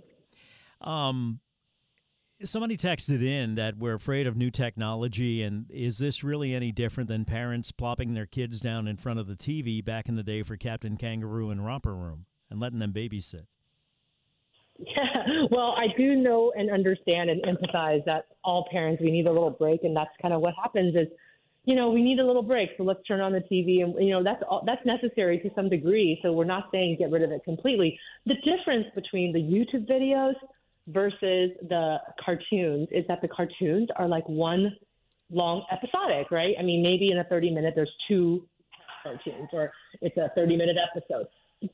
Um, 0.81 1.39
Somebody 2.41 2.77
texted 2.77 3.21
in 3.21 3.55
that 3.55 3.77
we're 3.77 3.95
afraid 3.95 4.25
of 4.25 4.37
new 4.37 4.49
technology, 4.49 5.43
and 5.43 5.65
is 5.69 5.97
this 5.97 6.23
really 6.23 6.55
any 6.55 6.71
different 6.71 7.09
than 7.09 7.25
parents 7.25 7.73
plopping 7.73 8.13
their 8.13 8.25
kids 8.25 8.61
down 8.61 8.87
in 8.87 8.95
front 8.95 9.19
of 9.19 9.27
the 9.27 9.35
TV 9.35 9.83
back 9.83 10.07
in 10.07 10.15
the 10.15 10.23
day 10.23 10.43
for 10.43 10.55
Captain 10.55 10.95
Kangaroo 10.95 11.49
and 11.49 11.65
Romper 11.65 11.93
Room? 11.93 12.27
and 12.49 12.59
letting 12.59 12.79
them 12.79 12.93
babysit? 12.93 13.45
Yeah, 14.79 15.03
well, 15.51 15.75
I 15.77 15.87
do 15.97 16.15
know 16.15 16.53
and 16.55 16.71
understand 16.71 17.29
and 17.29 17.43
empathize 17.43 18.03
that 18.05 18.25
all 18.43 18.67
parents 18.71 19.01
we 19.03 19.11
need 19.11 19.27
a 19.27 19.31
little 19.31 19.51
break, 19.51 19.83
and 19.83 19.95
that's 19.95 20.11
kind 20.21 20.33
of 20.33 20.41
what 20.41 20.53
happens. 20.61 20.95
Is 20.95 21.07
you 21.69 21.75
know 21.75 21.91
we 21.91 22.01
need 22.01 22.19
a 22.19 22.25
little 22.25 22.41
break, 22.41 22.71
so 22.77 22.83
let's 22.83 23.03
turn 23.07 23.21
on 23.21 23.31
the 23.31 23.41
TV, 23.41 23.83
and 23.83 23.93
you 24.03 24.11
know 24.11 24.23
that's 24.23 24.41
all, 24.49 24.63
that's 24.65 24.83
necessary 24.85 25.37
to 25.39 25.51
some 25.53 25.69
degree. 25.69 26.19
So 26.23 26.33
we're 26.33 26.45
not 26.45 26.69
saying 26.73 26.95
get 26.97 27.11
rid 27.11 27.21
of 27.21 27.31
it 27.31 27.43
completely. 27.43 27.99
The 28.25 28.33
difference 28.43 28.87
between 28.95 29.31
the 29.33 29.39
YouTube 29.39 29.87
videos 29.87 30.33
versus 30.87 31.51
the 31.69 31.97
cartoons 32.25 32.87
is 32.91 33.05
that 33.07 33.21
the 33.21 33.27
cartoons 33.27 33.89
are 33.97 34.07
like 34.07 34.27
one 34.27 34.75
long 35.29 35.63
episodic, 35.71 36.31
right? 36.31 36.55
I 36.59 36.63
mean, 36.63 36.81
maybe 36.81 37.11
in 37.11 37.19
a 37.19 37.23
30 37.25 37.51
minute 37.51 37.73
there's 37.75 37.93
two 38.07 38.47
cartoons, 39.03 39.49
or 39.53 39.71
it's 40.01 40.17
a 40.17 40.31
30 40.35 40.57
minute 40.57 40.77
episode 40.81 41.27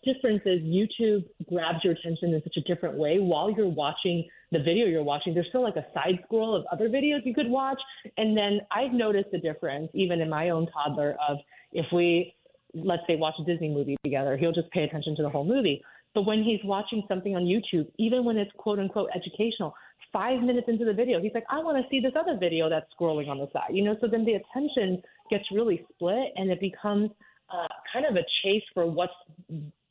difference 0.04 0.42
is 0.46 0.62
YouTube 0.62 1.25
grabs 1.50 1.84
your 1.84 1.94
attention 1.94 2.34
in 2.34 2.42
such 2.44 2.58
a 2.58 2.62
different 2.62 2.98
way 2.98 3.20
while 3.20 3.51
you're 3.51 3.68
watching 3.68 4.27
the 4.51 4.60
video 4.60 4.88
you're 4.88 5.04
watching. 5.04 5.34
There's 5.34 5.48
still 5.50 5.63
like 5.63 5.75
a 5.75 5.86
side 5.94 6.20
scroll 6.25 6.56
of 6.56 6.65
other 6.72 6.89
videos 6.89 7.25
you 7.25 7.34
could 7.34 7.50
watch. 7.50 7.80
And 8.18 8.38
then 8.38 8.62
I've 8.72 8.94
noticed 8.94 9.30
the 9.32 9.39
difference, 9.39 9.89
even 9.94 10.22
in 10.22 10.30
my 10.30 10.50
own 10.50 10.68
toddler, 10.72 11.15
of 11.27 11.38
if 11.72 11.86
we, 11.94 12.34
let's 12.74 13.04
say, 13.10 13.18
watch 13.18 13.36
a 13.39 13.44
Disney 13.44 13.70
movie 13.70 13.98
together, 14.04 14.38
he'll 14.38 14.54
just 14.54 14.72
pay 14.72 14.84
attention 14.84 15.15
to 15.18 15.24
the 15.24 15.30
whole 15.30 15.46
movie. 15.46 15.84
But 16.13 16.24
when 16.24 16.44
he's 16.44 16.62
watching 16.63 17.04
something 17.08 17.36
on 17.36 17.44
YouTube, 17.44 17.88
even 18.00 18.24
when 18.24 18.38
it's 18.38 18.51
quote 18.58 18.80
unquote 18.80 19.10
educational, 19.15 19.75
five 20.12 20.42
minutes 20.42 20.68
into 20.68 20.86
the 20.86 20.94
video, 20.94 21.22
he's 21.22 21.34
like, 21.34 21.46
I 21.50 21.60
want 21.60 21.77
to 21.77 21.89
see 21.89 22.00
this 22.00 22.13
other 22.18 22.38
video 22.39 22.70
that's 22.70 22.88
scrolling 23.00 23.27
on 23.27 23.38
the 23.38 23.50
side. 23.51 23.72
You 23.72 23.84
know, 23.84 23.98
so 24.01 24.08
then 24.08 24.25
the 24.25 24.34
attention 24.34 25.01
gets 25.30 25.44
really 25.51 25.86
split 25.94 26.32
and 26.36 26.50
it 26.50 26.60
becomes– 26.60 27.12
kind 27.96 28.06
of 28.06 28.16
a 28.16 28.25
chase 28.44 28.64
for 28.74 28.86
what's 28.86 29.14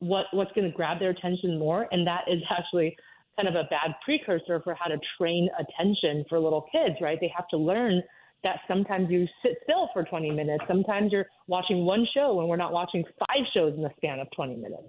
what 0.01 0.27
what's 0.33 0.53
going 0.53 0.71
to 0.71 0.77
grab 0.77 0.99
their 0.99 1.11
attention 1.11 1.59
more, 1.59 1.89
and 1.91 2.07
that 2.07 2.25
is 2.29 2.43
actually 2.51 2.97
kind 3.41 3.49
of 3.49 3.55
a 3.55 3.67
bad 3.69 3.95
precursor 4.05 4.61
for 4.63 4.75
how 4.75 4.87
to 4.87 4.99
train 5.19 5.49
attention 5.59 6.25
for 6.29 6.39
little 6.39 6.67
kids, 6.71 6.97
right? 7.01 7.19
They 7.21 7.33
have 7.35 7.49
to 7.49 7.57
learn 7.57 8.03
that 8.45 8.61
sometimes 8.69 9.11
you 9.11 9.27
sit 9.45 9.57
still 9.65 9.89
for 9.93 10.05
20 10.05 10.31
minutes. 10.31 10.65
Sometimes 10.69 11.11
you're 11.11 11.27
watching 11.47 11.85
one 11.85 12.07
show 12.15 12.35
when 12.35 12.47
we're 12.47 12.57
not 12.57 12.73
watching 12.73 13.03
five 13.19 13.45
shows 13.57 13.75
in 13.75 13.83
the 13.83 13.91
span 13.97 14.21
of 14.21 14.29
20 14.37 14.57
minutes. 14.57 14.83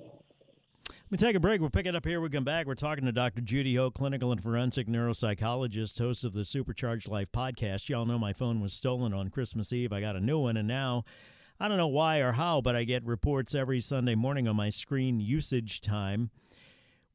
Let 0.89 1.11
me 1.11 1.17
take 1.17 1.35
a 1.35 1.39
break. 1.39 1.61
We'll 1.61 1.69
pick 1.69 1.85
it 1.85 1.95
up 1.95 2.05
here. 2.05 2.19
We 2.19 2.29
come 2.29 2.43
back. 2.43 2.67
We're 2.67 2.75
talking 2.75 3.05
to 3.05 3.11
Dr. 3.11 3.41
Judy 3.41 3.75
Ho, 3.75 3.91
clinical 3.91 4.31
and 4.31 4.43
forensic 4.43 4.87
neuropsychologist, 4.87 5.97
host 5.97 6.25
of 6.25 6.33
the 6.33 6.43
Supercharged 6.43 7.07
Life 7.07 7.29
podcast. 7.33 7.87
Y'all 7.87 8.05
know 8.05 8.19
my 8.19 8.33
phone 8.33 8.59
was 8.59 8.73
stolen 8.73 9.13
on 9.13 9.29
Christmas 9.29 9.71
Eve. 9.71 9.93
I 9.93 10.01
got 10.01 10.15
a 10.15 10.19
new 10.19 10.39
one, 10.39 10.57
and 10.57 10.67
now 10.67 11.03
I 11.59 11.67
don't 11.67 11.77
know 11.77 11.87
why 11.87 12.19
or 12.19 12.33
how, 12.33 12.61
but 12.61 12.75
I 12.75 12.83
get 12.83 13.05
reports 13.05 13.55
every 13.55 13.81
Sunday 13.81 14.15
morning 14.15 14.47
on 14.47 14.55
my 14.55 14.69
screen 14.69 15.19
usage 15.19 15.81
time 15.81 16.29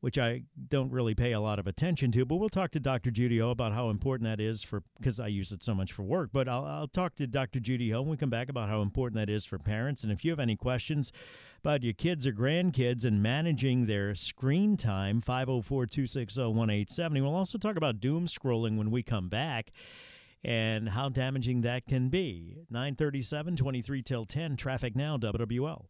which 0.01 0.17
I 0.17 0.43
don't 0.69 0.91
really 0.91 1.15
pay 1.15 1.33
a 1.33 1.41
lot 1.41 1.59
of 1.59 1.67
attention 1.67 2.11
to. 2.13 2.25
But 2.25 2.37
we'll 2.37 2.49
talk 2.49 2.71
to 2.73 2.81
Dr. 2.81 3.11
Judy 3.11 3.39
Ho 3.39 3.51
about 3.51 3.73
how 3.73 3.91
important 3.91 4.29
that 4.29 4.43
is 4.43 4.63
for 4.63 4.83
because 4.99 5.21
I 5.21 5.27
use 5.27 5.53
it 5.53 5.63
so 5.63 5.75
much 5.75 5.93
for 5.93 6.03
work. 6.03 6.31
But 6.33 6.49
I'll, 6.49 6.65
I'll 6.65 6.89
talk 6.89 7.15
to 7.17 7.27
Dr. 7.27 7.61
Judy 7.61 7.91
Ho 7.91 8.01
when 8.01 8.13
we 8.13 8.17
come 8.17 8.31
back 8.31 8.49
about 8.49 8.69
how 8.69 8.83
important 8.83 9.17
that 9.17 9.31
is 9.31 9.45
for 9.45 9.59
parents. 9.59 10.03
And 10.03 10.13
if 10.13 10.25
you 10.25 10.31
have 10.31 10.41
any 10.41 10.57
questions 10.57 11.13
about 11.59 11.83
your 11.83 11.93
kids 11.93 12.27
or 12.27 12.33
grandkids 12.33 13.05
and 13.05 13.23
managing 13.23 13.87
their 13.87 14.15
screen 14.15 14.77
time, 14.77 15.21
504 15.21 15.87
260 15.87 16.41
1870. 16.41 17.21
We'll 17.21 17.35
also 17.35 17.59
talk 17.59 17.77
about 17.77 18.01
doom 18.01 18.27
scrolling 18.27 18.77
when 18.77 18.91
we 18.91 19.03
come 19.03 19.29
back 19.29 19.71
and 20.43 20.89
how 20.89 21.09
damaging 21.09 21.61
that 21.63 21.87
can 21.87 22.09
be. 22.09 22.57
937, 22.71 23.57
23 23.57 24.03
till 24.03 24.25
10, 24.25 24.57
traffic 24.57 24.97
now, 24.97 25.17
WWL. 25.17 25.90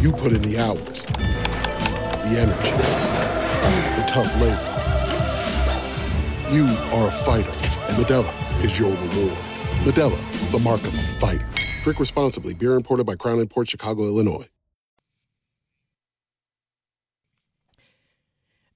You 0.00 0.12
put 0.12 0.32
in 0.32 0.40
the 0.40 0.58
hours, 0.58 1.04
the 1.04 2.38
energy, 2.38 2.70
the 4.00 4.04
tough 4.08 4.34
labor. 4.40 4.56
You 6.50 6.64
are 6.96 7.08
a 7.08 7.10
fighter, 7.10 7.50
and 7.50 8.02
Modelo 8.02 8.64
is 8.64 8.78
your 8.78 8.92
reward. 8.92 9.36
Modelo, 9.84 10.50
the 10.52 10.58
mark 10.58 10.80
of 10.80 10.94
a 10.94 11.02
fighter. 11.02 11.46
Drink 11.82 12.00
responsibly. 12.00 12.54
Beer 12.54 12.76
imported 12.76 13.04
by 13.04 13.14
Crown 13.14 13.40
Imports 13.40 13.72
Chicago, 13.72 14.04
Illinois. 14.04 14.48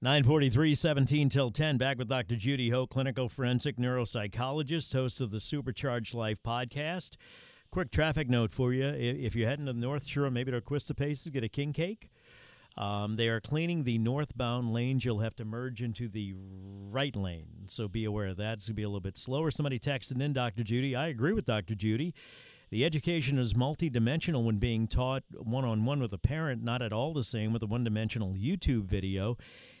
943, 0.03 0.75
17 0.75 1.29
till 1.29 1.49
10. 1.49 1.77
Back 1.79 1.97
with 1.97 2.07
Dr. 2.07 2.35
Judy 2.35 2.69
Ho, 2.69 2.85
clinical 2.85 3.27
forensic 3.29 3.77
neuropsychologist, 3.77 4.93
host 4.93 5.19
of 5.21 5.31
the 5.31 5.39
Supercharged 5.39 6.13
Life 6.13 6.37
podcast. 6.45 7.17
Quick 7.75 7.91
traffic 7.91 8.29
note 8.29 8.53
for 8.53 8.71
you. 8.71 8.85
If 8.85 9.35
you're 9.35 9.49
heading 9.49 9.65
to 9.65 9.73
the 9.73 9.79
North 9.81 10.07
Shore, 10.07 10.31
maybe 10.31 10.49
to 10.49 10.61
Quista 10.61 10.95
Paces, 10.95 11.29
get 11.29 11.43
a 11.43 11.49
king 11.49 11.73
cake. 11.73 12.09
Um, 12.77 13.17
they 13.17 13.27
are 13.27 13.41
cleaning 13.41 13.83
the 13.83 13.97
northbound 13.97 14.71
lanes. 14.71 15.03
You'll 15.03 15.19
have 15.19 15.35
to 15.35 15.43
merge 15.43 15.81
into 15.81 16.07
the 16.07 16.35
right 16.89 17.13
lane, 17.13 17.65
so 17.67 17.89
be 17.89 18.05
aware 18.05 18.27
of 18.27 18.37
that. 18.37 18.53
It's 18.53 18.67
going 18.67 18.75
to 18.75 18.77
be 18.77 18.83
a 18.83 18.87
little 18.87 19.01
bit 19.01 19.17
slower. 19.17 19.51
Somebody 19.51 19.77
texted 19.77 20.21
in, 20.21 20.31
Dr. 20.31 20.63
Judy. 20.63 20.95
I 20.95 21.07
agree 21.07 21.33
with 21.33 21.45
Dr. 21.45 21.75
Judy. 21.75 22.13
The 22.69 22.85
education 22.85 23.37
is 23.37 23.53
multidimensional 23.55 24.45
when 24.45 24.55
being 24.55 24.87
taught 24.87 25.23
one 25.33 25.65
on 25.65 25.83
one 25.83 25.99
with 25.99 26.13
a 26.13 26.17
parent, 26.17 26.63
not 26.63 26.81
at 26.81 26.93
all 26.93 27.13
the 27.13 27.25
same 27.25 27.51
with 27.51 27.61
a 27.61 27.67
one 27.67 27.83
dimensional 27.83 28.35
YouTube 28.35 28.85
video. 28.85 29.37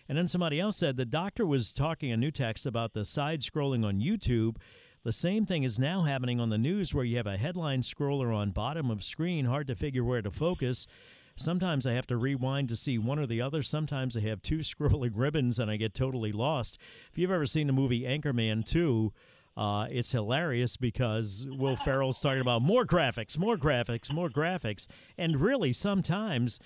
And 0.09 0.17
then 0.17 0.27
somebody 0.27 0.59
else 0.59 0.75
said 0.75 0.97
the 0.97 1.05
doctor 1.05 1.45
was 1.45 1.71
talking 1.71 2.11
a 2.11 2.17
new 2.17 2.31
text 2.31 2.65
about 2.65 2.91
the 2.91 3.05
side 3.05 3.39
scrolling 3.39 3.85
on 3.85 4.01
YouTube. 4.01 4.57
The 5.05 5.11
same 5.11 5.45
thing 5.45 5.61
is 5.61 5.77
now 5.77 6.01
happening 6.01 6.39
on 6.39 6.49
the 6.49 6.57
news 6.57 6.91
where 6.91 7.05
you 7.05 7.17
have 7.17 7.27
a 7.27 7.37
headline 7.37 7.83
scroller 7.83 8.35
on 8.35 8.49
bottom 8.49 8.89
of 8.89 9.03
screen, 9.03 9.45
hard 9.45 9.67
to 9.67 9.75
figure 9.75 10.03
where 10.03 10.23
to 10.23 10.31
focus. 10.31 10.87
Sometimes 11.35 11.85
I 11.85 11.93
have 11.93 12.07
to 12.07 12.17
rewind 12.17 12.69
to 12.69 12.75
see 12.75 12.97
one 12.97 13.19
or 13.19 13.27
the 13.27 13.39
other. 13.39 13.61
Sometimes 13.61 14.17
I 14.17 14.21
have 14.21 14.41
two 14.41 14.57
scrolling 14.61 15.11
ribbons 15.13 15.59
and 15.59 15.69
I 15.69 15.77
get 15.77 15.93
totally 15.93 16.31
lost. 16.31 16.79
If 17.11 17.19
you've 17.19 17.29
ever 17.29 17.45
seen 17.45 17.67
the 17.67 17.73
movie 17.73 18.01
Anchorman 18.01 18.65
2, 18.65 19.13
uh, 19.55 19.85
it's 19.91 20.11
hilarious 20.11 20.75
because 20.75 21.45
Will 21.51 21.75
Ferrell's 21.75 22.19
talking 22.19 22.41
about 22.41 22.63
more 22.63 22.83
graphics, 22.83 23.37
more 23.37 23.57
graphics, 23.57 24.11
more 24.11 24.29
graphics, 24.29 24.87
and 25.19 25.39
really 25.39 25.71
sometimes 25.71 26.59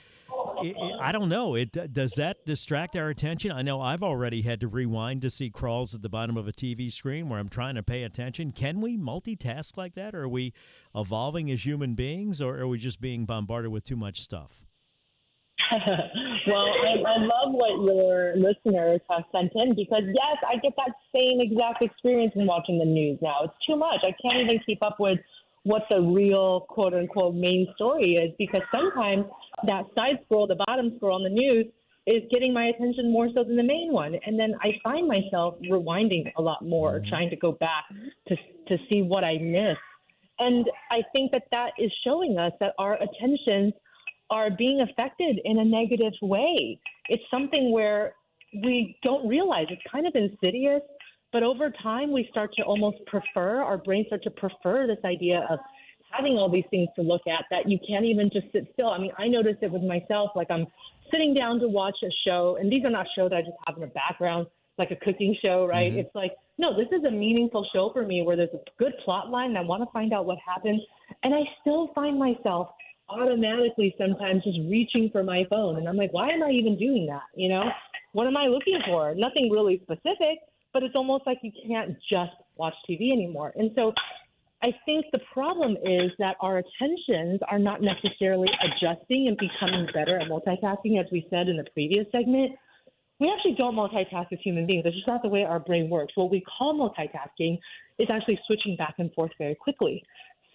it, 0.64 0.76
it, 0.78 0.96
I 1.00 1.12
don't 1.12 1.30
know. 1.30 1.56
It 1.56 1.94
does 1.94 2.12
that 2.18 2.46
distract 2.46 2.96
our 2.96 3.10
attention? 3.10 3.52
I 3.52 3.62
know 3.62 3.82
I've 3.82 4.04
already 4.04 4.42
had 4.42 4.60
to 4.62 4.68
rewind 4.68 5.22
to 5.24 5.30
see 5.30 5.50
crawls 5.50 5.94
at 5.96 6.02
the 6.02 6.10
bottom 6.10 6.38
of 6.38 6.48
a 6.48 6.52
TV 6.52 6.92
screen 6.92 7.30
where 7.30 7.40
I'm 7.40 7.50
trying 7.50 7.76
to 7.76 7.84
pay 7.84 8.04
attention. 8.04 8.52
Can 8.52 8.82
we 8.82 8.98
multitask 8.98 9.78
like 9.78 9.96
that? 9.96 10.16
Or 10.16 10.24
are 10.24 10.30
we 10.30 10.54
evolving 10.96 11.50
as 11.52 11.66
human 11.66 11.96
beings, 11.96 12.42
or 12.42 12.58
are 12.58 12.68
we 12.68 12.78
just 12.78 13.02
being 13.02 13.26
bombarded 13.26 13.72
with 13.72 13.84
too 13.84 13.96
much 13.96 14.22
stuff? 14.22 14.62
well, 16.48 16.66
I, 16.84 16.96
I 17.06 17.18
love 17.18 17.52
what 17.52 17.84
your 17.86 18.36
listeners 18.36 19.02
have 19.10 19.24
sent 19.32 19.52
in 19.56 19.76
because 19.76 20.02
yes, 20.04 20.38
I 20.48 20.56
get 20.56 20.74
that 20.78 20.94
same 21.16 21.40
exact 21.42 21.84
experience 21.84 22.34
in 22.36 22.48
watching 22.48 22.80
the 22.80 22.86
news 22.86 23.20
now. 23.22 23.44
It's 23.44 23.54
too 23.68 23.76
much. 23.76 23.98
I 24.04 24.14
can't 24.24 24.42
even 24.42 24.60
keep 24.68 24.84
up 24.84 25.00
with 25.00 25.20
what 25.70 25.84
the 25.92 26.02
real 26.02 26.62
quote 26.62 26.96
unquote 26.96 27.36
main 27.36 27.68
story 27.76 28.14
is 28.14 28.34
because 28.40 28.62
sometimes 28.74 29.26
that 29.68 29.84
side 29.98 30.18
scroll, 30.26 30.48
the 30.48 30.60
bottom 30.66 30.94
scroll 30.98 31.16
on 31.16 31.24
the 31.24 31.30
news, 31.30 31.66
is 32.08 32.22
getting 32.32 32.54
my 32.54 32.66
attention 32.74 33.12
more 33.12 33.28
so 33.36 33.44
than 33.44 33.56
the 33.56 33.64
main 33.64 33.90
one. 33.92 34.16
And 34.26 34.40
then 34.40 34.56
I 34.64 34.72
find 34.84 35.08
myself 35.08 35.56
rewinding 35.70 36.32
a 36.38 36.42
lot 36.42 36.66
more, 36.66 36.94
mm-hmm. 36.94 37.10
trying 37.10 37.30
to 37.30 37.36
go 37.36 37.52
back 37.52 37.84
to 38.28 38.36
to 38.70 38.78
see 38.92 39.04
what 39.04 39.24
I 39.24 39.38
missed. 39.38 39.86
And 40.40 40.66
I 40.90 41.02
think 41.14 41.32
that 41.34 41.44
that 41.52 41.72
is 41.78 41.92
showing 42.04 42.38
us 42.40 42.52
that 42.62 42.74
our 42.80 42.96
attentions 42.96 43.74
are 44.32 44.50
being 44.50 44.82
affected 44.82 45.40
in 45.44 45.60
a 45.60 45.66
negative 45.66 46.14
way. 46.22 46.80
It's 47.10 47.24
something 47.30 47.72
where 47.72 48.14
we 48.54 48.98
don't 49.04 49.28
realize 49.28 49.66
it's 49.70 49.82
kind 49.92 50.08
of 50.08 50.14
insidious, 50.16 50.82
but 51.32 51.44
over 51.44 51.72
time 51.84 52.12
we 52.12 52.28
start 52.32 52.54
to 52.56 52.64
almost 52.64 52.98
prefer, 53.06 53.62
our 53.62 53.78
brains 53.78 54.08
start 54.08 54.24
to 54.24 54.32
prefer 54.32 54.88
this 54.88 55.04
idea 55.06 55.46
of 55.50 55.60
having 56.12 56.34
all 56.34 56.50
these 56.50 56.66
things 56.72 56.90
to 56.96 57.02
look 57.02 57.22
at 57.28 57.46
that 57.52 57.70
you 57.70 57.78
can't 57.88 58.06
even 58.06 58.30
just 58.34 58.52
sit 58.52 58.68
still. 58.74 58.90
I 58.90 58.98
mean, 58.98 59.12
I 59.18 59.28
noticed 59.28 59.60
it 59.62 59.72
with 59.72 59.84
myself, 59.84 60.32
like 60.36 60.50
I'm 60.50 60.66
sitting 61.14 61.34
down 61.34 61.60
to 61.60 61.68
watch 61.68 61.98
a 62.04 62.10
show, 62.28 62.58
and 62.60 62.72
these 62.72 62.84
are 62.86 62.92
not 62.92 63.06
shows 63.16 63.30
that 63.30 63.38
I 63.38 63.42
just 63.42 63.58
have 63.68 63.76
in 63.76 63.82
the 63.82 63.88
background, 63.88 64.48
like 64.78 64.92
a 64.92 64.96
cooking 64.96 65.36
show, 65.46 65.66
right? 65.66 65.92
Mm-hmm. 65.92 66.00
It's 66.00 66.16
like, 66.16 66.34
no, 66.58 66.76
this 66.76 66.88
is 66.92 67.04
a 67.08 67.12
meaningful 67.12 67.68
show 67.74 67.92
for 67.94 68.06
me 68.06 68.22
where 68.22 68.36
there's 68.36 68.54
a 68.54 68.84
good 68.84 68.94
plot 69.04 69.30
line. 69.30 69.50
And 69.50 69.58
I 69.58 69.62
want 69.62 69.84
to 69.84 69.90
find 69.92 70.14
out 70.14 70.26
what 70.26 70.38
happened. 70.46 70.82
And 71.24 71.34
I 71.34 71.42
still 71.62 71.92
find 71.94 72.18
myself 72.18 72.70
automatically 73.10 73.96
sometimes 73.98 74.44
just 74.44 74.60
reaching 74.70 75.10
for 75.12 75.24
my 75.24 75.46
phone. 75.50 75.78
And 75.78 75.88
I'm 75.88 75.98
like, 75.98 76.14
why 76.14 76.30
am 76.30 76.44
I 76.44 76.52
even 76.52 76.78
doing 76.78 77.08
that? 77.08 77.24
You 77.36 77.50
know, 77.50 77.64
what 78.14 78.28
am 78.28 78.38
I 78.38 78.48
looking 78.48 78.80
for? 78.86 79.14
Nothing 79.16 79.52
really 79.52 79.82
specific, 79.84 80.40
but 80.74 80.84
it's 80.84 80.96
almost 80.96 81.26
like 81.26 81.40
you 81.42 81.52
can't 81.68 81.98
just 82.12 82.32
watch 82.56 82.74
TV 82.90 83.12
anymore. 83.12 83.54
And 83.56 83.72
so 83.78 83.94
I 84.62 84.74
think 84.86 85.06
the 85.14 85.20
problem 85.34 85.78
is 85.84 86.12
that 86.20 86.36
our 86.42 86.58
attentions 86.58 87.40
are 87.50 87.60
not 87.60 87.82
necessarily 87.82 88.50
adjusting 88.62 89.28
and 89.28 89.38
becoming 89.38 89.88
better 89.94 90.20
at 90.20 90.28
multitasking, 90.28 91.00
as 91.00 91.08
we 91.12 91.26
said 91.30 91.48
in 91.48 91.58
the 91.58 91.66
previous 91.74 92.06
segment. 92.12 92.52
We 93.20 93.32
actually 93.36 93.56
don't 93.56 93.76
multitask 93.76 94.28
as 94.32 94.40
human 94.44 94.66
beings. 94.66 94.84
It's 94.86 94.96
just 94.96 95.08
not 95.08 95.22
the 95.22 95.30
way 95.30 95.44
our 95.44 95.60
brain 95.60 95.90
works. 95.90 96.14
What 96.16 96.30
we 96.30 96.42
call 96.42 96.74
multitasking 96.74 97.58
is 97.98 98.08
actually 98.12 98.40
switching 98.48 98.76
back 98.76 98.96
and 98.98 99.14
forth 99.14 99.32
very 99.38 99.56
quickly. 99.56 100.04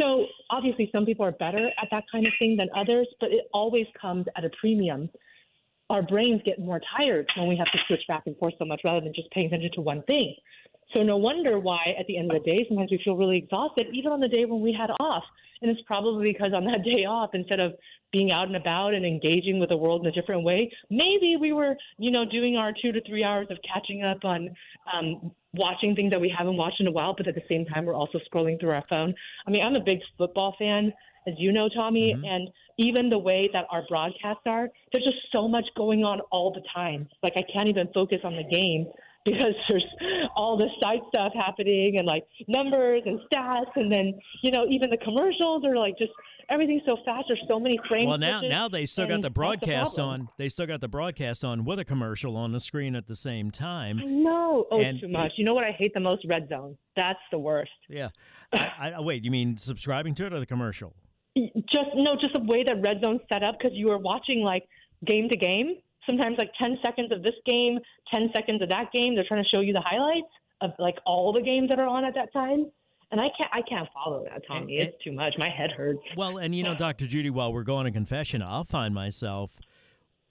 So 0.00 0.26
obviously, 0.50 0.90
some 0.94 1.06
people 1.06 1.25
are 1.25 1.33
better 1.33 1.68
at 1.80 1.88
that 1.90 2.04
kind 2.11 2.26
of 2.26 2.33
thing 2.38 2.56
than 2.59 2.68
others, 2.76 3.06
but 3.21 3.30
it 3.30 3.49
always 3.52 3.87
comes 4.00 4.26
at 4.37 4.44
a 4.44 4.50
premium. 4.61 5.09
Our 5.95 6.03
brains 6.03 6.43
get 6.45 6.59
more 6.59 6.81
tired 6.99 7.31
when 7.37 7.47
we 7.47 7.57
have 7.57 7.69
to 7.69 7.79
switch 7.87 8.03
back 8.09 8.25
and 8.27 8.37
forth 8.39 8.55
so 8.59 8.65
much 8.65 8.81
rather 8.85 9.01
than 9.01 9.15
just 9.15 9.31
paying 9.31 9.47
attention 9.47 9.71
to 9.75 9.81
one 9.81 10.03
thing. 10.03 10.35
So 10.95 11.05
no 11.05 11.17
wonder 11.17 11.61
why 11.61 11.95
at 11.97 12.07
the 12.09 12.19
end 12.19 12.33
of 12.33 12.43
the 12.43 12.51
day, 12.51 12.65
sometimes 12.69 12.91
we 12.91 13.01
feel 13.05 13.17
really 13.17 13.39
exhausted, 13.39 13.87
even 13.93 14.11
on 14.11 14.19
the 14.19 14.27
day 14.29 14.45
when 14.45 14.61
we 14.61 14.73
had 14.73 14.91
off. 14.99 15.23
And 15.63 15.71
it's 15.71 15.81
probably 15.87 16.33
because 16.33 16.53
on 16.53 16.65
that 16.65 16.83
day 16.85 17.05
off, 17.05 17.31
instead 17.33 17.61
of 17.61 17.75
being 18.13 18.33
out 18.33 18.49
and 18.49 18.57
about 18.57 18.93
and 18.93 19.07
engaging 19.07 19.61
with 19.61 19.71
the 19.71 19.77
world 19.77 20.03
in 20.03 20.09
a 20.09 20.13
different 20.13 20.43
way, 20.43 20.69
maybe 20.91 21.37
we 21.41 21.53
were, 21.53 21.77
you 21.99 22.11
know, 22.11 22.25
doing 22.25 22.57
our 22.57 22.73
two 22.83 22.91
to 22.91 23.01
three 23.09 23.23
hours 23.23 23.47
of 23.51 23.59
catching 23.73 24.03
up 24.03 24.19
on 24.25 24.51
um, 24.93 25.31
watching 25.55 25.95
things 25.95 26.11
that 26.11 26.21
we 26.21 26.35
haven't 26.37 26.57
watched 26.57 26.81
in 26.81 26.89
a 26.89 26.93
while, 26.93 27.15
but 27.17 27.29
at 27.29 27.37
the 27.37 27.43
same 27.49 27.65
time, 27.67 27.87
we're 27.87 27.95
also 27.95 28.19
scrolling 28.29 28.59
through 28.59 28.71
our 28.71 28.85
phone. 28.93 29.15
I 29.47 29.51
mean, 29.53 29.63
I'm 29.63 29.77
a 29.77 29.85
big 29.85 30.01
football 30.19 30.57
fan, 30.59 30.93
as 31.27 31.35
you 31.39 31.53
know, 31.53 31.69
Tommy, 31.69 32.13
mm-hmm. 32.13 32.25
and 32.25 32.51
even 32.78 33.09
the 33.09 33.19
way 33.19 33.49
that 33.52 33.66
our 33.71 33.85
broadcasts 33.88 34.43
are, 34.47 34.69
there's 34.93 35.04
just 35.04 35.19
so 35.33 35.49
much 35.49 35.64
going 35.76 36.04
on 36.04 36.21
all 36.33 36.52
the 36.52 36.62
time. 36.75 37.09
Like, 37.23 37.35
I 37.37 37.43
can't 37.52 37.69
even 37.69 37.88
focus 37.95 38.19
on 38.25 38.37
the 38.37 38.45
game 38.45 38.87
because 39.25 39.54
there's 39.71 39.85
all 40.37 40.59
this 40.59 40.71
side 40.83 41.00
stuff 41.09 41.33
happening 41.35 41.97
and 41.99 42.07
like 42.07 42.25
numbers 42.47 43.02
and 43.07 43.19
stats. 43.33 43.71
And 43.75 43.90
then 43.90 44.12
you 44.43 44.50
know 44.50 44.66
even 44.69 44.90
the 44.90 44.99
commercials 44.99 45.64
are 45.64 45.75
like 45.75 45.97
just 45.97 46.12
everything's 46.50 46.83
so 46.87 46.99
fast. 47.07 47.25
There's 47.28 47.43
so 47.49 47.59
many 47.59 47.78
frames 47.88 48.07
well 48.07 48.19
now 48.19 48.43
now 48.43 48.69
they 48.69 48.85
still 48.85 49.07
got 49.07 49.23
the 49.23 49.31
broadcast 49.31 49.97
the 49.97 50.02
on 50.02 50.28
they 50.37 50.50
still 50.50 50.66
got 50.66 50.83
the 50.83 50.88
broadcast 50.88 51.43
on 51.43 51.64
with 51.64 51.78
a 51.78 51.87
commercial 51.87 52.37
on 52.37 52.52
the 52.52 52.61
screen 52.61 52.95
at 52.95 53.07
the 53.07 53.16
same 53.16 53.50
time. 53.50 53.99
No 54.23 54.66
oh 54.71 54.81
and, 54.81 55.00
too 55.00 55.09
much. 55.09 55.33
You 55.37 55.45
know 55.45 55.54
what 55.54 55.64
i 55.64 55.71
hate 55.71 55.95
the 55.95 56.00
most? 56.00 56.26
Red 56.28 56.49
zone. 56.50 56.76
That's 56.95 57.19
the 57.33 57.38
worst. 57.38 57.71
Yeah. 57.88 58.11
I, 58.52 58.93
I, 58.97 59.00
wait 59.00 59.25
you 59.25 59.31
mean 59.31 59.57
subscribing 59.57 60.14
to 60.16 60.26
it 60.26 60.33
or 60.33 60.38
the 60.38 60.47
commercial 60.47 60.95
just 61.37 61.91
no 61.95 62.17
just 62.21 62.35
the 62.35 62.43
way 62.45 62.62
that 62.64 62.76
red 62.81 63.03
zone 63.03 63.21
set 63.33 63.43
up 63.43 63.57
because 63.59 63.76
you 63.76 63.91
are 63.91 63.99
watching 63.99 64.43
like 64.43 64.64
game 65.05 65.29
to 65.29 65.37
game 65.37 65.76
sometimes 66.09 66.37
like 66.38 66.50
10 66.61 66.79
seconds 66.85 67.12
of 67.12 67.23
this 67.23 67.35
game, 67.47 67.79
10 68.12 68.31
seconds 68.35 68.62
of 68.62 68.69
that 68.69 68.91
game. 68.93 69.14
They're 69.14 69.25
trying 69.26 69.43
to 69.43 69.49
show 69.49 69.61
you 69.61 69.73
the 69.73 69.85
highlights 69.85 70.29
of 70.61 70.73
like 70.79 70.97
all 71.07 71.33
the 71.33 71.43
games 71.43 71.69
that 71.71 71.81
are 71.81 71.88
on 71.88 72.05
at 72.05 72.14
that 72.14 72.33
time. 72.33 72.67
And 73.11 73.21
I 73.21 73.26
can't, 73.38 73.50
I 73.53 73.61
can't 73.69 73.88
follow 73.93 74.25
that, 74.25 74.43
Tommy. 74.47 74.79
And, 74.79 74.88
it's 74.88 75.05
too 75.05 75.12
much. 75.12 75.35
My 75.38 75.49
head 75.49 75.71
hurts. 75.71 76.00
Well, 76.17 76.38
and 76.38 76.55
you 76.55 76.64
know, 76.64 76.75
Dr. 76.75 77.07
Judy, 77.07 77.31
while 77.31 77.53
we're 77.53 77.62
going 77.62 77.85
to 77.85 77.93
confession, 77.93 78.43
I'll 78.43 78.64
find 78.64 78.95
myself 78.95 79.53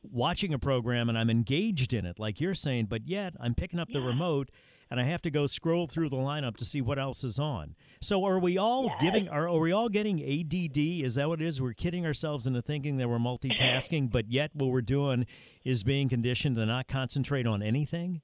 watching 0.01 0.53
a 0.53 0.60
program 0.60 1.07
and 1.07 1.17
I'm 1.17 1.29
engaged 1.29 1.93
in 1.93 2.05
it, 2.05 2.19
like 2.19 2.41
you're 2.41 2.55
saying, 2.55 2.88
but 2.88 3.07
yet 3.07 3.33
I'm 3.39 3.55
picking 3.55 3.79
up 3.79 3.89
the 3.89 4.01
remote 4.01 4.50
and 4.93 5.01
I 5.01 5.05
have 5.05 5.23
to 5.23 5.31
go 5.31 5.47
scroll 5.47 5.88
through 5.88 6.09
the 6.09 6.17
lineup 6.17 6.55
to 6.57 6.65
see 6.65 6.79
what 6.79 7.00
else 7.00 7.23
is 7.23 7.39
on. 7.39 7.73
So 8.00 8.23
are 8.25 8.38
we 8.38 8.59
all 8.59 8.83
yes. 8.83 8.97
giving 9.01 9.27
are, 9.27 9.50
are 9.50 9.57
we 9.57 9.71
all 9.71 9.89
getting 9.89 10.21
ADD? 10.21 10.77
Is 10.77 11.15
that 11.15 11.27
what 11.27 11.41
it 11.41 11.47
is? 11.47 11.59
We're 11.59 11.73
kidding 11.73 12.05
ourselves 12.05 12.45
into 12.45 12.62
thinking 12.62 12.97
that 12.97 13.09
we're 13.09 13.17
multitasking, 13.17 14.12
but 14.12 14.29
yet 14.29 14.51
what 14.53 14.69
we're 14.69 14.81
doing 14.81 15.25
is 15.65 15.83
being 15.83 16.09
conditioned 16.09 16.57
to 16.57 16.67
not 16.67 16.88
concentrate 16.88 17.47
on 17.47 17.63
anything? 17.63 18.21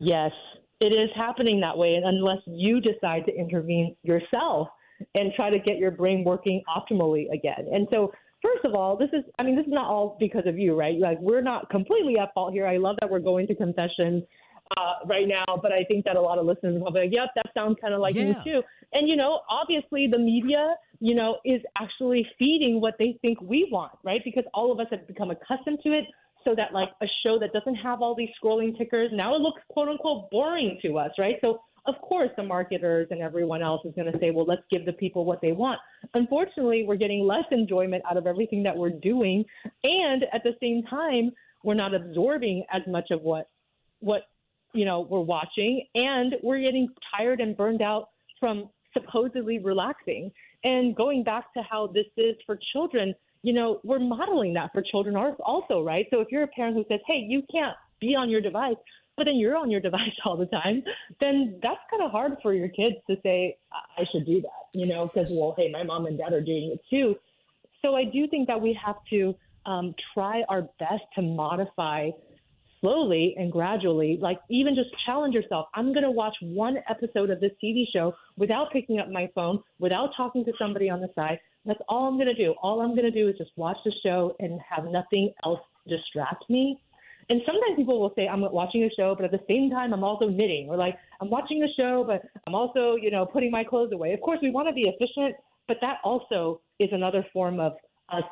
Yes, 0.00 0.32
it 0.80 0.92
is 0.92 1.08
happening 1.14 1.60
that 1.60 1.78
way 1.78 1.94
and 1.94 2.04
unless 2.04 2.42
you 2.46 2.80
decide 2.80 3.24
to 3.26 3.32
intervene 3.32 3.94
yourself 4.02 4.66
and 5.14 5.32
try 5.36 5.50
to 5.50 5.60
get 5.60 5.78
your 5.78 5.92
brain 5.92 6.24
working 6.24 6.64
optimally 6.68 7.30
again. 7.32 7.64
And 7.72 7.86
so 7.92 8.12
first 8.42 8.64
of 8.64 8.74
all, 8.74 8.96
this 8.96 9.10
is 9.12 9.22
I 9.38 9.44
mean, 9.44 9.54
this 9.54 9.66
is 9.66 9.72
not 9.72 9.86
all 9.86 10.16
because 10.18 10.46
of 10.46 10.58
you, 10.58 10.76
right? 10.76 10.98
Like 10.98 11.18
we're 11.20 11.42
not 11.42 11.70
completely 11.70 12.18
at 12.18 12.34
fault 12.34 12.52
here. 12.52 12.66
I 12.66 12.76
love 12.76 12.96
that 13.00 13.08
we're 13.08 13.20
going 13.20 13.46
to 13.46 13.54
confession 13.54 14.26
uh, 14.76 14.94
right 15.06 15.28
now, 15.28 15.44
but 15.62 15.72
I 15.72 15.84
think 15.90 16.04
that 16.06 16.16
a 16.16 16.20
lot 16.20 16.38
of 16.38 16.46
listeners 16.46 16.80
will 16.80 16.90
be 16.90 17.00
like, 17.00 17.12
yep, 17.12 17.30
that 17.36 17.46
sounds 17.54 17.76
kind 17.80 17.94
of 17.94 18.00
like 18.00 18.14
yeah. 18.14 18.28
me 18.28 18.36
too. 18.44 18.62
And, 18.92 19.08
you 19.08 19.16
know, 19.16 19.40
obviously 19.48 20.06
the 20.10 20.18
media, 20.18 20.74
you 21.00 21.14
know, 21.14 21.38
is 21.44 21.60
actually 21.80 22.26
feeding 22.38 22.80
what 22.80 22.94
they 22.98 23.18
think 23.22 23.40
we 23.40 23.68
want, 23.70 23.92
right? 24.02 24.20
Because 24.24 24.44
all 24.54 24.72
of 24.72 24.80
us 24.80 24.86
have 24.90 25.06
become 25.06 25.30
accustomed 25.30 25.80
to 25.84 25.90
it 25.90 26.04
so 26.46 26.54
that 26.56 26.72
like 26.72 26.90
a 27.02 27.06
show 27.26 27.38
that 27.38 27.52
doesn't 27.52 27.76
have 27.76 28.00
all 28.00 28.14
these 28.14 28.30
scrolling 28.42 28.76
tickers, 28.76 29.10
now 29.12 29.34
it 29.34 29.40
looks 29.40 29.62
quote 29.68 29.88
unquote 29.88 30.30
boring 30.30 30.78
to 30.82 30.98
us, 30.98 31.10
right? 31.18 31.36
So 31.44 31.60
of 31.86 31.94
course 32.00 32.30
the 32.36 32.42
marketers 32.42 33.08
and 33.10 33.20
everyone 33.20 33.62
else 33.62 33.82
is 33.84 33.94
going 33.94 34.10
to 34.12 34.18
say, 34.18 34.30
well, 34.30 34.46
let's 34.46 34.62
give 34.70 34.84
the 34.84 34.92
people 34.92 35.24
what 35.24 35.40
they 35.40 35.52
want. 35.52 35.78
Unfortunately, 36.14 36.84
we're 36.86 36.96
getting 36.96 37.24
less 37.24 37.44
enjoyment 37.50 38.02
out 38.08 38.16
of 38.16 38.26
everything 38.26 38.62
that 38.64 38.76
we're 38.76 38.90
doing. 38.90 39.44
And 39.84 40.24
at 40.32 40.42
the 40.44 40.54
same 40.60 40.82
time, 40.84 41.30
we're 41.64 41.74
not 41.74 41.94
absorbing 41.94 42.64
as 42.70 42.82
much 42.86 43.08
of 43.10 43.22
what 43.22 43.48
what 44.00 44.22
you 44.76 44.84
know, 44.84 45.00
we're 45.00 45.20
watching 45.20 45.86
and 45.94 46.36
we're 46.42 46.60
getting 46.60 46.88
tired 47.16 47.40
and 47.40 47.56
burned 47.56 47.82
out 47.82 48.10
from 48.38 48.68
supposedly 48.96 49.58
relaxing. 49.58 50.30
And 50.64 50.94
going 50.94 51.24
back 51.24 51.52
to 51.54 51.62
how 51.62 51.88
this 51.88 52.06
is 52.16 52.34
for 52.44 52.58
children, 52.72 53.14
you 53.42 53.52
know, 53.52 53.80
we're 53.84 53.98
modeling 53.98 54.52
that 54.54 54.72
for 54.72 54.82
children 54.82 55.16
also, 55.16 55.82
right? 55.82 56.06
So 56.12 56.20
if 56.20 56.28
you're 56.30 56.42
a 56.42 56.48
parent 56.48 56.76
who 56.76 56.84
says, 56.90 57.00
hey, 57.06 57.24
you 57.26 57.42
can't 57.54 57.76
be 58.00 58.14
on 58.14 58.28
your 58.28 58.40
device, 58.40 58.76
but 59.16 59.26
then 59.26 59.36
you're 59.36 59.56
on 59.56 59.70
your 59.70 59.80
device 59.88 60.16
all 60.26 60.36
the 60.36 60.46
time, 60.46 60.82
then 61.20 61.58
that's 61.62 61.80
kind 61.90 62.02
of 62.02 62.10
hard 62.10 62.32
for 62.42 62.52
your 62.52 62.68
kids 62.68 62.96
to 63.08 63.16
say, 63.22 63.56
I 63.72 64.04
should 64.12 64.26
do 64.26 64.42
that, 64.42 64.78
you 64.78 64.86
know, 64.86 65.08
because, 65.12 65.36
well, 65.40 65.54
hey, 65.56 65.70
my 65.70 65.84
mom 65.84 66.06
and 66.06 66.18
dad 66.18 66.32
are 66.32 66.42
doing 66.42 66.74
it 66.74 66.80
too. 66.90 67.16
So 67.84 67.94
I 67.94 68.04
do 68.04 68.26
think 68.28 68.48
that 68.48 68.60
we 68.60 68.78
have 68.84 68.96
to 69.10 69.34
um, 69.64 69.94
try 70.14 70.42
our 70.48 70.62
best 70.78 71.02
to 71.14 71.22
modify 71.22 72.10
slowly 72.86 73.34
and 73.36 73.50
gradually, 73.50 74.18
like 74.20 74.38
even 74.50 74.74
just 74.74 74.90
challenge 75.06 75.34
yourself. 75.34 75.66
I'm 75.74 75.92
going 75.92 76.04
to 76.04 76.10
watch 76.10 76.34
one 76.40 76.76
episode 76.88 77.30
of 77.30 77.40
this 77.40 77.52
TV 77.62 77.84
show 77.92 78.14
without 78.36 78.72
picking 78.72 79.00
up 79.00 79.10
my 79.10 79.28
phone, 79.34 79.62
without 79.78 80.10
talking 80.16 80.44
to 80.44 80.52
somebody 80.58 80.88
on 80.88 81.00
the 81.00 81.08
side. 81.14 81.38
That's 81.64 81.80
all 81.88 82.06
I'm 82.06 82.16
going 82.16 82.28
to 82.28 82.34
do. 82.34 82.54
All 82.62 82.80
I'm 82.80 82.90
going 82.90 83.10
to 83.10 83.10
do 83.10 83.28
is 83.28 83.36
just 83.38 83.50
watch 83.56 83.78
the 83.84 83.92
show 84.04 84.36
and 84.38 84.60
have 84.68 84.84
nothing 84.84 85.32
else 85.44 85.60
distract 85.88 86.48
me. 86.48 86.80
And 87.28 87.40
sometimes 87.44 87.74
people 87.74 88.00
will 88.00 88.12
say, 88.14 88.28
I'm 88.28 88.40
watching 88.40 88.84
a 88.84 88.90
show, 88.96 89.16
but 89.16 89.24
at 89.24 89.32
the 89.32 89.40
same 89.50 89.68
time, 89.68 89.92
I'm 89.92 90.04
also 90.04 90.28
knitting. 90.28 90.68
Or 90.68 90.76
like, 90.76 90.96
I'm 91.20 91.28
watching 91.28 91.64
a 91.64 91.82
show, 91.82 92.04
but 92.06 92.22
I'm 92.46 92.54
also, 92.54 92.94
you 92.94 93.10
know, 93.10 93.26
putting 93.26 93.50
my 93.50 93.64
clothes 93.64 93.90
away. 93.92 94.12
Of 94.12 94.20
course, 94.20 94.38
we 94.42 94.50
want 94.50 94.68
to 94.68 94.72
be 94.72 94.82
efficient, 94.82 95.34
but 95.66 95.78
that 95.82 95.96
also 96.04 96.60
is 96.78 96.90
another 96.92 97.26
form 97.32 97.58
of 97.58 97.72
us 98.10 98.22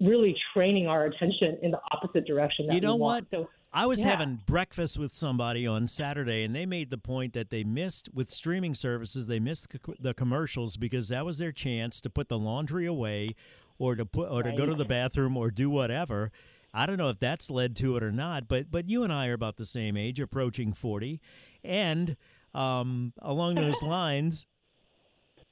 really 0.00 0.36
training 0.56 0.86
our 0.86 1.06
attention 1.06 1.58
in 1.62 1.72
the 1.72 1.80
opposite 1.90 2.24
direction. 2.26 2.68
you 2.70 2.80
know 2.80 2.96
what? 2.96 3.24
So 3.32 3.48
I 3.76 3.84
was 3.84 4.00
yeah. 4.00 4.08
having 4.08 4.40
breakfast 4.46 4.98
with 4.98 5.14
somebody 5.14 5.66
on 5.66 5.86
Saturday, 5.86 6.44
and 6.44 6.54
they 6.54 6.64
made 6.64 6.88
the 6.88 6.96
point 6.96 7.34
that 7.34 7.50
they 7.50 7.62
missed 7.62 8.08
with 8.14 8.30
streaming 8.30 8.74
services. 8.74 9.26
They 9.26 9.38
missed 9.38 9.68
the 10.00 10.14
commercials 10.14 10.78
because 10.78 11.08
that 11.10 11.26
was 11.26 11.36
their 11.36 11.52
chance 11.52 12.00
to 12.00 12.08
put 12.08 12.30
the 12.30 12.38
laundry 12.38 12.86
away, 12.86 13.34
or 13.78 13.94
to 13.94 14.06
put, 14.06 14.30
or 14.30 14.42
to 14.42 14.52
go 14.52 14.64
to 14.64 14.74
the 14.74 14.86
bathroom, 14.86 15.36
or 15.36 15.50
do 15.50 15.68
whatever. 15.68 16.32
I 16.72 16.86
don't 16.86 16.96
know 16.96 17.10
if 17.10 17.18
that's 17.18 17.50
led 17.50 17.76
to 17.76 17.98
it 17.98 18.02
or 18.02 18.10
not, 18.10 18.48
but 18.48 18.70
but 18.70 18.88
you 18.88 19.02
and 19.02 19.12
I 19.12 19.26
are 19.26 19.34
about 19.34 19.58
the 19.58 19.66
same 19.66 19.94
age, 19.94 20.20
approaching 20.20 20.72
forty, 20.72 21.20
and 21.62 22.16
um, 22.54 23.12
along 23.20 23.56
those 23.56 23.82
lines, 23.82 24.46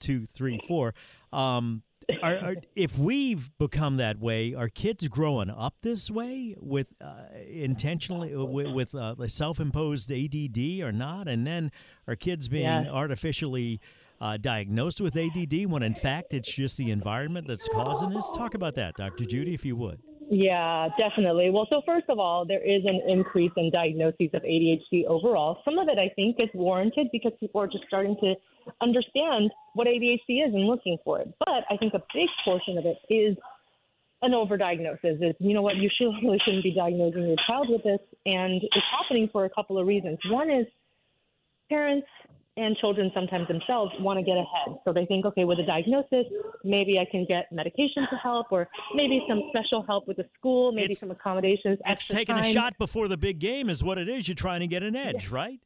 two, 0.00 0.24
three, 0.24 0.58
four. 0.66 0.94
Um, 1.30 1.82
are, 2.22 2.36
are, 2.36 2.54
if 2.74 2.98
we've 2.98 3.50
become 3.58 3.96
that 3.98 4.18
way, 4.18 4.54
are 4.54 4.68
kids 4.68 5.06
growing 5.08 5.50
up 5.50 5.74
this 5.82 6.10
way 6.10 6.56
with 6.58 6.92
uh, 7.00 7.14
intentionally 7.48 8.34
uh, 8.34 8.44
with, 8.44 8.68
with 8.72 8.94
uh, 8.94 9.14
self-imposed 9.28 10.10
ADD 10.10 10.80
or 10.82 10.92
not? 10.92 11.28
And 11.28 11.46
then 11.46 11.70
are 12.06 12.16
kids 12.16 12.48
being 12.48 12.64
yeah. 12.64 12.90
artificially 12.90 13.80
uh, 14.20 14.36
diagnosed 14.36 15.00
with 15.00 15.16
ADD 15.16 15.66
when 15.66 15.82
in 15.82 15.94
fact 15.94 16.32
it's 16.34 16.52
just 16.52 16.76
the 16.76 16.90
environment 16.90 17.46
that's 17.46 17.68
causing 17.68 18.10
this? 18.10 18.30
Talk 18.36 18.54
about 18.54 18.74
that, 18.76 18.94
Dr. 18.94 19.24
Judy, 19.24 19.54
if 19.54 19.64
you 19.64 19.76
would. 19.76 20.00
Yeah, 20.30 20.88
definitely. 20.98 21.50
Well, 21.50 21.68
so 21.70 21.82
first 21.84 22.06
of 22.08 22.18
all, 22.18 22.46
there 22.46 22.64
is 22.64 22.82
an 22.86 23.02
increase 23.08 23.52
in 23.56 23.70
diagnoses 23.70 24.30
of 24.32 24.42
ADHD 24.42 25.04
overall. 25.06 25.58
Some 25.64 25.78
of 25.78 25.88
it 25.88 25.98
I 26.00 26.08
think 26.16 26.36
is 26.42 26.48
warranted 26.54 27.08
because 27.12 27.32
people 27.38 27.60
are 27.60 27.66
just 27.66 27.84
starting 27.86 28.16
to 28.24 28.34
understand 28.82 29.50
what 29.74 29.86
ADHD 29.86 30.46
is 30.46 30.54
and 30.54 30.64
looking 30.66 30.98
for 31.04 31.20
it. 31.20 31.32
But 31.38 31.64
I 31.70 31.76
think 31.76 31.94
a 31.94 32.02
big 32.14 32.28
portion 32.44 32.78
of 32.78 32.86
it 32.86 32.96
is 33.10 33.36
an 34.22 34.32
overdiagnosis. 34.32 35.22
Is 35.22 35.34
you 35.38 35.54
know 35.54 35.62
what 35.62 35.76
you 35.76 35.90
should, 36.00 36.12
really 36.22 36.38
shouldn't 36.44 36.64
be 36.64 36.74
diagnosing 36.74 37.26
your 37.26 37.36
child 37.48 37.68
with 37.68 37.82
this, 37.82 38.00
and 38.26 38.62
it's 38.62 38.86
happening 38.98 39.28
for 39.32 39.44
a 39.44 39.50
couple 39.50 39.78
of 39.78 39.86
reasons. 39.86 40.18
One 40.30 40.50
is 40.50 40.66
parents 41.68 42.06
and 42.56 42.76
children 42.76 43.10
sometimes 43.16 43.48
themselves 43.48 43.92
want 43.98 44.18
to 44.18 44.24
get 44.24 44.36
ahead. 44.36 44.78
So 44.84 44.92
they 44.92 45.06
think, 45.06 45.26
okay, 45.26 45.44
with 45.44 45.58
a 45.58 45.64
diagnosis, 45.64 46.26
maybe 46.62 47.00
I 47.00 47.04
can 47.04 47.26
get 47.28 47.50
medication 47.50 48.06
to 48.10 48.16
help, 48.16 48.46
or 48.50 48.68
maybe 48.94 49.24
some 49.28 49.42
special 49.54 49.82
help 49.82 50.06
with 50.06 50.18
the 50.18 50.26
school, 50.38 50.70
maybe 50.70 50.92
it's, 50.92 51.00
some 51.00 51.10
accommodations. 51.10 51.78
It's 51.84 52.06
taking 52.06 52.36
time. 52.36 52.44
a 52.44 52.52
shot 52.52 52.78
before 52.78 53.08
the 53.08 53.16
big 53.16 53.40
game, 53.40 53.68
is 53.68 53.82
what 53.82 53.98
it 53.98 54.08
is. 54.08 54.28
You're 54.28 54.36
trying 54.36 54.60
to 54.60 54.68
get 54.68 54.84
an 54.84 54.94
edge, 54.94 55.28
yeah. 55.28 55.34
right? 55.36 55.60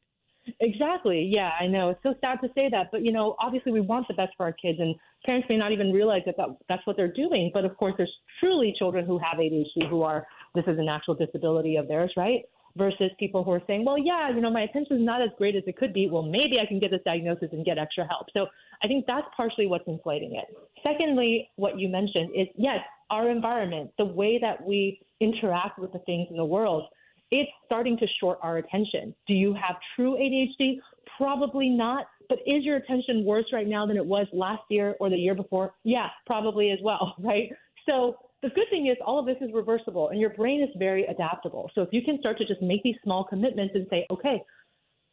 Exactly. 0.59 1.29
Yeah, 1.33 1.51
I 1.59 1.67
know. 1.67 1.89
It's 1.89 1.99
so 2.03 2.13
sad 2.23 2.39
to 2.41 2.49
say 2.57 2.69
that, 2.71 2.89
but 2.91 3.05
you 3.05 3.11
know, 3.11 3.35
obviously 3.39 3.71
we 3.71 3.81
want 3.81 4.07
the 4.07 4.13
best 4.13 4.33
for 4.37 4.45
our 4.45 4.53
kids, 4.53 4.79
and 4.79 4.95
parents 5.25 5.47
may 5.49 5.57
not 5.57 5.71
even 5.71 5.91
realize 5.91 6.21
that, 6.25 6.37
that 6.37 6.49
that's 6.67 6.85
what 6.85 6.97
they're 6.97 7.11
doing. 7.11 7.51
But 7.53 7.65
of 7.65 7.75
course, 7.77 7.93
there's 7.97 8.13
truly 8.39 8.73
children 8.77 9.05
who 9.05 9.17
have 9.19 9.39
ADHD 9.39 9.89
who 9.89 10.03
are 10.03 10.27
this 10.55 10.65
is 10.67 10.79
an 10.79 10.87
actual 10.89 11.15
disability 11.15 11.75
of 11.75 11.87
theirs, 11.87 12.11
right? 12.17 12.43
Versus 12.77 13.09
people 13.19 13.43
who 13.43 13.51
are 13.51 13.61
saying, 13.67 13.83
well, 13.85 13.97
yeah, 13.97 14.29
you 14.29 14.41
know, 14.41 14.51
my 14.51 14.61
attention 14.61 14.97
is 14.97 15.03
not 15.03 15.21
as 15.21 15.29
great 15.37 15.55
as 15.55 15.63
it 15.67 15.75
could 15.77 15.93
be. 15.93 16.07
Well, 16.09 16.23
maybe 16.23 16.59
I 16.59 16.65
can 16.65 16.79
get 16.79 16.91
this 16.91 17.01
diagnosis 17.05 17.49
and 17.51 17.65
get 17.65 17.77
extra 17.77 18.07
help. 18.07 18.27
So 18.35 18.47
I 18.83 18.87
think 18.87 19.05
that's 19.07 19.27
partially 19.35 19.67
what's 19.67 19.87
inflating 19.87 20.35
it. 20.35 20.55
Secondly, 20.85 21.49
what 21.55 21.79
you 21.79 21.89
mentioned 21.89 22.31
is 22.35 22.47
yes, 22.55 22.79
our 23.09 23.29
environment, 23.29 23.91
the 23.97 24.05
way 24.05 24.37
that 24.39 24.63
we 24.65 25.01
interact 25.19 25.79
with 25.79 25.91
the 25.91 25.99
things 25.99 26.27
in 26.29 26.37
the 26.37 26.45
world 26.45 26.85
it's 27.31 27.51
starting 27.65 27.97
to 27.97 28.07
short 28.19 28.39
our 28.41 28.57
attention. 28.57 29.13
Do 29.27 29.37
you 29.37 29.53
have 29.53 29.75
true 29.95 30.15
ADHD? 30.15 30.79
Probably 31.17 31.69
not. 31.69 32.05
But 32.27 32.39
is 32.45 32.63
your 32.63 32.77
attention 32.77 33.25
worse 33.25 33.45
right 33.51 33.67
now 33.67 33.85
than 33.85 33.97
it 33.97 34.05
was 34.05 34.27
last 34.31 34.61
year 34.69 34.95
or 34.99 35.09
the 35.09 35.17
year 35.17 35.35
before? 35.35 35.73
Yeah, 35.83 36.07
probably 36.27 36.71
as 36.71 36.79
well, 36.83 37.15
right? 37.19 37.49
So 37.89 38.17
the 38.41 38.49
good 38.49 38.67
thing 38.69 38.87
is 38.87 38.93
all 39.05 39.19
of 39.19 39.25
this 39.25 39.37
is 39.41 39.49
reversible 39.53 40.09
and 40.09 40.19
your 40.19 40.29
brain 40.31 40.61
is 40.61 40.69
very 40.77 41.05
adaptable. 41.05 41.69
So 41.75 41.81
if 41.81 41.89
you 41.91 42.01
can 42.03 42.19
start 42.19 42.37
to 42.37 42.45
just 42.45 42.61
make 42.61 42.83
these 42.83 42.95
small 43.03 43.23
commitments 43.23 43.73
and 43.75 43.87
say, 43.91 44.05
okay, 44.11 44.41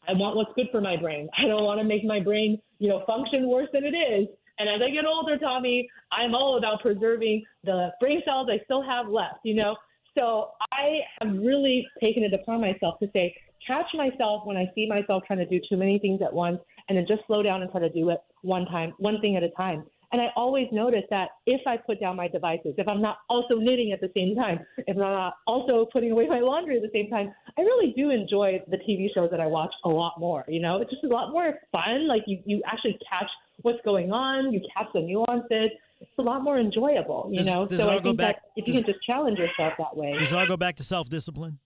I 0.08 0.12
want 0.12 0.36
what's 0.36 0.52
good 0.54 0.68
for 0.70 0.80
my 0.80 0.96
brain. 0.96 1.28
I 1.38 1.42
don't 1.46 1.64
want 1.64 1.80
to 1.80 1.84
make 1.84 2.04
my 2.04 2.20
brain, 2.20 2.60
you 2.78 2.88
know, 2.88 3.02
function 3.06 3.48
worse 3.48 3.68
than 3.72 3.84
it 3.84 3.96
is. 3.96 4.28
And 4.58 4.68
as 4.68 4.80
I 4.82 4.90
get 4.90 5.04
older, 5.04 5.36
Tommy, 5.38 5.88
I'm 6.12 6.34
all 6.34 6.56
about 6.56 6.80
preserving 6.80 7.44
the 7.64 7.90
brain 8.00 8.22
cells 8.24 8.48
I 8.50 8.62
still 8.64 8.82
have 8.82 9.08
left, 9.08 9.40
you 9.44 9.54
know. 9.54 9.76
So 10.18 10.52
I 10.72 11.00
have 11.20 11.32
really 11.32 11.86
taken 12.02 12.22
it 12.22 12.32
upon 12.32 12.60
myself 12.60 12.98
to 13.00 13.08
say, 13.14 13.34
catch 13.66 13.86
myself 13.94 14.46
when 14.46 14.56
I 14.56 14.70
see 14.74 14.88
myself 14.88 15.24
trying 15.26 15.40
to 15.40 15.46
do 15.46 15.60
too 15.68 15.76
many 15.76 15.98
things 15.98 16.20
at 16.22 16.32
once, 16.32 16.60
and 16.88 16.96
then 16.96 17.06
just 17.08 17.22
slow 17.26 17.42
down 17.42 17.62
and 17.62 17.70
try 17.70 17.80
to 17.80 17.90
do 17.90 18.10
it 18.10 18.18
one 18.42 18.64
time, 18.66 18.92
one 18.98 19.20
thing 19.20 19.36
at 19.36 19.42
a 19.42 19.50
time. 19.50 19.84
And 20.12 20.22
I 20.22 20.28
always 20.36 20.68
notice 20.70 21.02
that 21.10 21.30
if 21.46 21.60
I 21.66 21.76
put 21.76 22.00
down 22.00 22.16
my 22.16 22.28
devices, 22.28 22.74
if 22.78 22.88
I'm 22.88 23.02
not 23.02 23.18
also 23.28 23.56
knitting 23.56 23.92
at 23.92 24.00
the 24.00 24.10
same 24.16 24.36
time, 24.36 24.60
if 24.78 24.96
I'm 24.96 25.02
not 25.02 25.34
also 25.46 25.86
putting 25.92 26.12
away 26.12 26.26
my 26.28 26.38
laundry 26.38 26.76
at 26.76 26.82
the 26.82 26.90
same 26.94 27.10
time, 27.10 27.34
I 27.58 27.62
really 27.62 27.92
do 27.96 28.10
enjoy 28.10 28.62
the 28.68 28.76
TV 28.78 29.08
shows 29.12 29.30
that 29.32 29.40
I 29.40 29.46
watch 29.46 29.74
a 29.84 29.88
lot 29.88 30.14
more. 30.18 30.44
You 30.46 30.60
know, 30.60 30.80
it's 30.80 30.90
just 30.90 31.02
a 31.02 31.08
lot 31.08 31.32
more 31.32 31.54
fun. 31.72 32.06
Like 32.06 32.22
you, 32.26 32.38
you 32.44 32.62
actually 32.66 32.98
catch 33.10 33.28
what's 33.62 33.80
going 33.84 34.12
on, 34.12 34.52
you 34.52 34.60
catch 34.74 34.86
the 34.94 35.00
nuances 35.00 35.70
it's 36.00 36.10
a 36.18 36.22
lot 36.22 36.42
more 36.42 36.58
enjoyable, 36.58 37.28
you 37.30 37.38
does, 37.38 37.46
know. 37.46 37.66
Does 37.66 37.80
so 37.80 37.88
I 37.88 38.00
think 38.00 38.18
back, 38.18 38.36
that 38.36 38.42
if 38.56 38.66
you 38.66 38.74
can 38.74 38.84
just 38.84 39.02
challenge 39.02 39.38
yourself 39.38 39.74
that 39.78 39.96
way. 39.96 40.16
Does 40.18 40.32
it 40.32 40.36
all 40.36 40.46
go 40.46 40.56
back 40.56 40.76
to 40.76 40.84
self 40.84 41.08
discipline? 41.08 41.58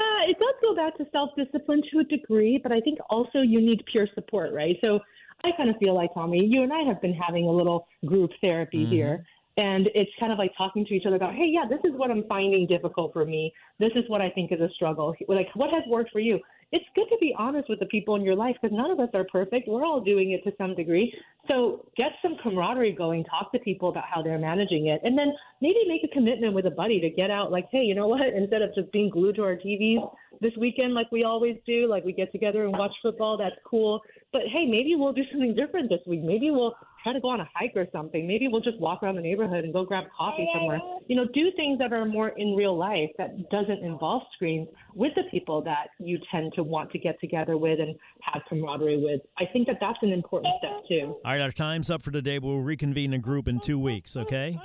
Uh, 0.00 0.26
it 0.28 0.38
does 0.38 0.54
go 0.62 0.74
back 0.74 0.96
to 0.98 1.06
self 1.12 1.30
discipline 1.36 1.82
to 1.92 2.00
a 2.00 2.04
degree, 2.04 2.60
but 2.62 2.74
I 2.74 2.80
think 2.80 2.98
also 3.10 3.40
you 3.40 3.60
need 3.60 3.82
peer 3.92 4.08
support, 4.14 4.52
right? 4.52 4.76
So 4.84 5.00
I 5.44 5.52
kind 5.52 5.70
of 5.70 5.76
feel 5.76 5.94
like, 5.94 6.12
Tommy, 6.14 6.44
you 6.44 6.62
and 6.62 6.72
I 6.72 6.82
have 6.82 7.00
been 7.00 7.14
having 7.14 7.46
a 7.46 7.50
little 7.50 7.86
group 8.04 8.30
therapy 8.42 8.84
mm-hmm. 8.84 8.92
here. 8.92 9.26
And 9.56 9.88
it's 9.94 10.10
kind 10.18 10.32
of 10.32 10.38
like 10.38 10.50
talking 10.58 10.84
to 10.84 10.94
each 10.94 11.06
other 11.06 11.14
about, 11.14 11.34
hey, 11.34 11.46
yeah, 11.46 11.64
this 11.68 11.78
is 11.84 11.92
what 11.96 12.10
I'm 12.10 12.24
finding 12.28 12.66
difficult 12.66 13.12
for 13.12 13.24
me. 13.24 13.52
This 13.78 13.90
is 13.94 14.02
what 14.08 14.20
I 14.20 14.28
think 14.30 14.50
is 14.50 14.60
a 14.60 14.68
struggle. 14.74 15.14
Like, 15.28 15.48
what 15.54 15.72
has 15.72 15.84
worked 15.88 16.10
for 16.10 16.18
you? 16.18 16.40
It's 16.74 16.84
good 16.96 17.06
to 17.08 17.16
be 17.20 17.32
honest 17.38 17.68
with 17.68 17.78
the 17.78 17.86
people 17.86 18.16
in 18.16 18.22
your 18.22 18.34
life 18.34 18.56
because 18.60 18.76
none 18.76 18.90
of 18.90 18.98
us 18.98 19.08
are 19.14 19.24
perfect. 19.30 19.68
We're 19.68 19.84
all 19.84 20.00
doing 20.00 20.32
it 20.32 20.42
to 20.42 20.52
some 20.58 20.74
degree. 20.74 21.14
So 21.48 21.86
get 21.96 22.10
some 22.20 22.36
camaraderie 22.42 22.90
going. 22.90 23.22
Talk 23.24 23.52
to 23.52 23.60
people 23.60 23.90
about 23.90 24.06
how 24.12 24.22
they're 24.22 24.40
managing 24.40 24.88
it. 24.88 25.00
And 25.04 25.16
then 25.16 25.32
maybe 25.62 25.76
make 25.86 26.02
a 26.02 26.12
commitment 26.12 26.52
with 26.52 26.66
a 26.66 26.72
buddy 26.72 26.98
to 27.00 27.10
get 27.10 27.30
out, 27.30 27.52
like, 27.52 27.68
hey, 27.70 27.82
you 27.82 27.94
know 27.94 28.08
what? 28.08 28.26
Instead 28.34 28.62
of 28.62 28.74
just 28.74 28.90
being 28.90 29.08
glued 29.08 29.36
to 29.36 29.44
our 29.44 29.54
TVs 29.54 30.10
this 30.40 30.50
weekend, 30.58 30.94
like 30.94 31.12
we 31.12 31.22
always 31.22 31.56
do, 31.64 31.86
like 31.86 32.04
we 32.04 32.12
get 32.12 32.32
together 32.32 32.64
and 32.64 32.72
watch 32.72 32.92
football, 33.00 33.38
that's 33.38 33.56
cool. 33.64 34.00
But 34.32 34.42
hey, 34.52 34.66
maybe 34.66 34.96
we'll 34.96 35.12
do 35.12 35.22
something 35.30 35.54
different 35.54 35.90
this 35.90 36.00
week. 36.08 36.22
Maybe 36.24 36.50
we'll 36.50 36.74
try 37.04 37.12
to 37.12 37.20
go 37.20 37.28
on 37.28 37.40
a 37.40 37.48
hike 37.54 37.72
or 37.76 37.86
something. 37.92 38.26
Maybe 38.26 38.48
we'll 38.48 38.62
just 38.62 38.80
walk 38.80 39.02
around 39.02 39.16
the 39.16 39.20
neighborhood 39.20 39.62
and 39.62 39.72
go 39.72 39.84
grab 39.84 40.04
coffee 40.16 40.48
somewhere. 40.54 40.80
You 41.06 41.16
know, 41.16 41.26
do 41.32 41.52
things 41.54 41.78
that 41.78 41.92
are 41.92 42.04
more 42.06 42.30
in 42.30 42.56
real 42.56 42.76
life 42.76 43.10
that 43.18 43.50
doesn't 43.50 43.84
involve 43.84 44.22
screens 44.34 44.68
with 44.94 45.12
the 45.14 45.24
people 45.30 45.62
that 45.62 45.88
you 45.98 46.18
tend 46.32 46.54
to 46.54 46.62
want 46.62 46.90
to 46.92 46.98
get 46.98 47.20
together 47.20 47.58
with 47.58 47.78
and 47.78 47.94
have 48.22 48.42
camaraderie 48.48 49.02
with. 49.02 49.20
I 49.38 49.44
think 49.52 49.66
that 49.68 49.76
that's 49.80 49.98
an 50.02 50.12
important 50.12 50.54
step 50.58 50.88
too. 50.88 51.16
All 51.24 51.32
right, 51.32 51.40
our 51.40 51.52
time's 51.52 51.90
up 51.90 52.02
for 52.02 52.10
today. 52.10 52.38
We'll 52.38 52.60
reconvene 52.60 53.12
a 53.12 53.18
group 53.18 53.46
in 53.46 53.60
two 53.60 53.78
weeks, 53.78 54.16
okay? 54.16 54.58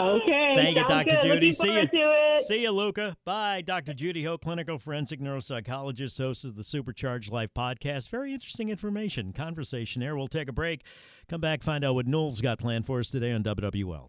Okay. 0.00 0.54
Thank 0.54 0.76
you, 0.76 0.88
Dr. 0.88 1.10
Good. 1.10 1.22
Judy. 1.22 1.46
Looking 1.48 1.54
See 1.54 1.88
you. 1.92 2.40
See 2.40 2.62
you, 2.62 2.70
Luca. 2.70 3.16
Bye. 3.24 3.62
Dr. 3.62 3.94
Judy 3.94 4.24
Ho, 4.24 4.38
clinical 4.38 4.78
forensic 4.78 5.20
neuropsychologist, 5.20 6.18
host 6.18 6.44
of 6.44 6.56
the 6.56 6.64
Supercharged 6.64 7.30
Life 7.32 7.50
podcast. 7.56 8.08
Very 8.08 8.32
interesting 8.32 8.68
information. 8.68 9.32
Conversation 9.32 10.00
there. 10.00 10.16
We'll 10.16 10.28
take 10.28 10.48
a 10.48 10.52
break. 10.52 10.82
Come 11.28 11.40
back, 11.40 11.62
find 11.62 11.84
out 11.84 11.94
what 11.94 12.06
Knowles 12.06 12.40
got 12.40 12.58
planned 12.58 12.86
for 12.86 13.00
us 13.00 13.10
today 13.10 13.32
on 13.32 13.42
WWL. 13.42 14.08